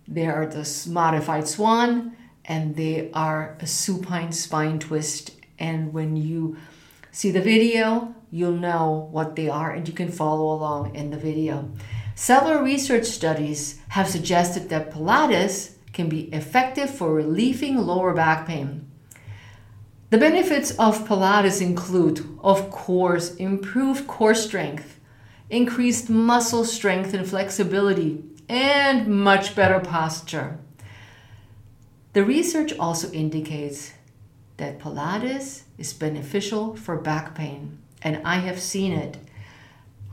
they 0.07 0.27
are 0.27 0.45
the 0.45 0.67
modified 0.89 1.47
swan 1.47 2.17
and 2.43 2.75
they 2.75 3.09
are 3.13 3.55
a 3.61 3.67
supine 3.67 4.33
spine 4.33 4.79
twist. 4.79 5.31
And 5.57 5.93
when 5.93 6.17
you 6.17 6.57
see 7.11 7.31
the 7.31 7.41
video, 7.41 8.13
you'll 8.29 8.51
know 8.57 9.07
what 9.11 9.35
they 9.35 9.47
are 9.47 9.71
and 9.71 9.87
you 9.87 9.93
can 9.93 10.11
follow 10.11 10.53
along 10.53 10.95
in 10.95 11.11
the 11.11 11.17
video. 11.17 11.71
Several 12.15 12.61
research 12.61 13.05
studies 13.05 13.79
have 13.89 14.09
suggested 14.09 14.69
that 14.69 14.91
Pilates 14.91 15.75
can 15.93 16.09
be 16.09 16.33
effective 16.33 16.89
for 16.89 17.13
relieving 17.13 17.77
lower 17.77 18.13
back 18.13 18.47
pain. 18.47 18.89
The 20.09 20.17
benefits 20.17 20.71
of 20.71 21.07
Pilates 21.07 21.61
include, 21.61 22.37
of 22.41 22.69
course, 22.69 23.35
improved 23.35 24.07
core 24.07 24.35
strength, 24.35 24.99
increased 25.51 26.09
muscle 26.09 26.63
strength 26.63 27.13
and 27.13 27.27
flexibility, 27.27 28.23
and 28.49 29.07
much 29.07 29.55
better 29.55 29.79
posture. 29.79 30.57
The 32.13 32.23
research 32.23 32.73
also 32.79 33.11
indicates 33.11 33.91
that 34.57 34.79
Pilates 34.79 35.63
is 35.77 35.93
beneficial 35.93 36.75
for 36.75 36.97
back 36.97 37.35
pain, 37.35 37.77
and 38.01 38.21
I 38.25 38.37
have 38.37 38.59
seen 38.59 38.93
it. 38.93 39.17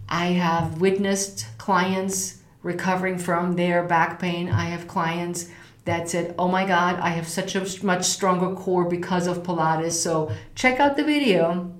I 0.08 0.26
have 0.26 0.80
witnessed 0.80 1.46
clients 1.56 2.42
recovering 2.62 3.18
from 3.18 3.54
their 3.54 3.84
back 3.84 4.18
pain. 4.18 4.48
I 4.48 4.64
have 4.64 4.88
clients 4.88 5.48
that 5.84 6.08
said, 6.08 6.34
Oh 6.38 6.48
my 6.48 6.66
God, 6.66 6.96
I 6.96 7.10
have 7.10 7.28
such 7.28 7.54
a 7.54 7.84
much 7.84 8.04
stronger 8.04 8.54
core 8.54 8.84
because 8.84 9.26
of 9.26 9.42
Pilates. 9.42 9.92
So 9.92 10.32
check 10.54 10.80
out 10.80 10.96
the 10.96 11.04
video. 11.04 11.72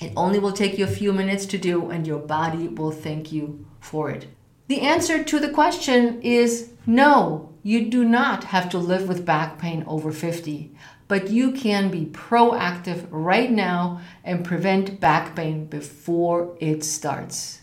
It 0.00 0.12
only 0.16 0.38
will 0.38 0.52
take 0.52 0.78
you 0.78 0.84
a 0.84 0.88
few 0.88 1.12
minutes 1.12 1.46
to 1.46 1.58
do, 1.58 1.90
and 1.90 2.06
your 2.06 2.18
body 2.18 2.68
will 2.68 2.90
thank 2.90 3.32
you 3.32 3.66
for 3.80 4.10
it. 4.10 4.26
The 4.68 4.80
answer 4.80 5.22
to 5.24 5.38
the 5.38 5.50
question 5.50 6.20
is 6.22 6.70
no, 6.86 7.54
you 7.62 7.88
do 7.88 8.04
not 8.04 8.44
have 8.44 8.68
to 8.70 8.78
live 8.78 9.08
with 9.08 9.24
back 9.24 9.58
pain 9.58 9.84
over 9.86 10.12
50, 10.12 10.72
but 11.08 11.30
you 11.30 11.52
can 11.52 11.90
be 11.90 12.06
proactive 12.06 13.06
right 13.10 13.50
now 13.50 14.00
and 14.22 14.44
prevent 14.44 15.00
back 15.00 15.34
pain 15.34 15.66
before 15.66 16.56
it 16.60 16.84
starts. 16.84 17.62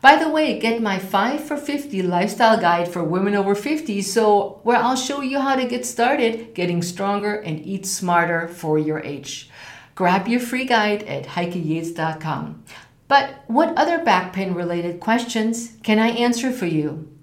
By 0.00 0.16
the 0.16 0.30
way, 0.30 0.58
get 0.58 0.80
my 0.80 0.98
5 0.98 1.44
for 1.44 1.58
50 1.58 2.00
lifestyle 2.02 2.58
guide 2.58 2.88
for 2.88 3.04
women 3.04 3.34
over 3.34 3.54
50 3.54 4.00
so 4.00 4.60
where 4.62 4.78
I'll 4.78 4.96
show 4.96 5.20
you 5.20 5.40
how 5.40 5.56
to 5.56 5.66
get 5.66 5.84
started 5.84 6.54
getting 6.54 6.80
stronger 6.80 7.34
and 7.34 7.64
eat 7.66 7.84
smarter 7.84 8.48
for 8.48 8.78
your 8.78 9.00
age. 9.00 9.49
Grab 10.00 10.28
your 10.28 10.40
free 10.40 10.64
guide 10.64 11.02
at 11.02 11.26
heikeyates.com. 11.26 12.64
But 13.06 13.44
what 13.48 13.76
other 13.76 14.02
back 14.02 14.32
pain 14.32 14.54
related 14.54 14.98
questions 14.98 15.76
can 15.82 15.98
I 15.98 16.08
answer 16.08 16.50
for 16.50 16.64
you? 16.64 17.14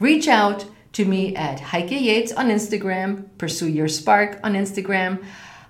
Reach 0.00 0.26
out 0.26 0.64
to 0.94 1.04
me 1.04 1.36
at 1.36 1.60
Heike 1.60 1.90
Yates 1.90 2.32
on 2.32 2.48
Instagram, 2.48 3.28
Pursue 3.36 3.68
Your 3.68 3.88
Spark 3.88 4.40
on 4.42 4.54
Instagram, 4.54 5.22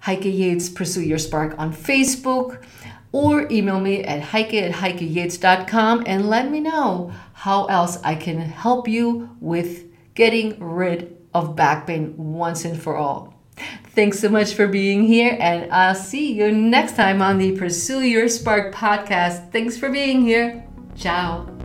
Heike 0.02 0.26
Yates 0.26 0.68
Pursue 0.68 1.02
Your 1.02 1.18
Spark 1.18 1.58
on 1.58 1.72
Facebook, 1.72 2.62
or 3.10 3.50
email 3.50 3.80
me 3.80 4.04
at 4.04 4.20
heike 4.20 4.54
at 4.54 4.74
heikeyates.com 4.74 6.04
and 6.06 6.30
let 6.30 6.52
me 6.52 6.60
know 6.60 7.12
how 7.32 7.64
else 7.64 8.00
I 8.04 8.14
can 8.14 8.38
help 8.38 8.86
you 8.86 9.36
with 9.40 9.86
getting 10.14 10.56
rid 10.60 11.16
of 11.34 11.56
back 11.56 11.88
pain 11.88 12.14
once 12.16 12.64
and 12.64 12.80
for 12.80 12.96
all. 12.96 13.37
Thanks 13.94 14.20
so 14.20 14.28
much 14.28 14.54
for 14.54 14.68
being 14.68 15.04
here, 15.04 15.36
and 15.40 15.72
I'll 15.72 15.94
see 15.94 16.32
you 16.32 16.52
next 16.52 16.96
time 16.96 17.20
on 17.20 17.38
the 17.38 17.56
Pursue 17.56 18.02
Your 18.02 18.28
Spark 18.28 18.74
podcast. 18.74 19.50
Thanks 19.50 19.76
for 19.76 19.90
being 19.90 20.22
here. 20.22 20.64
Ciao. 20.94 21.57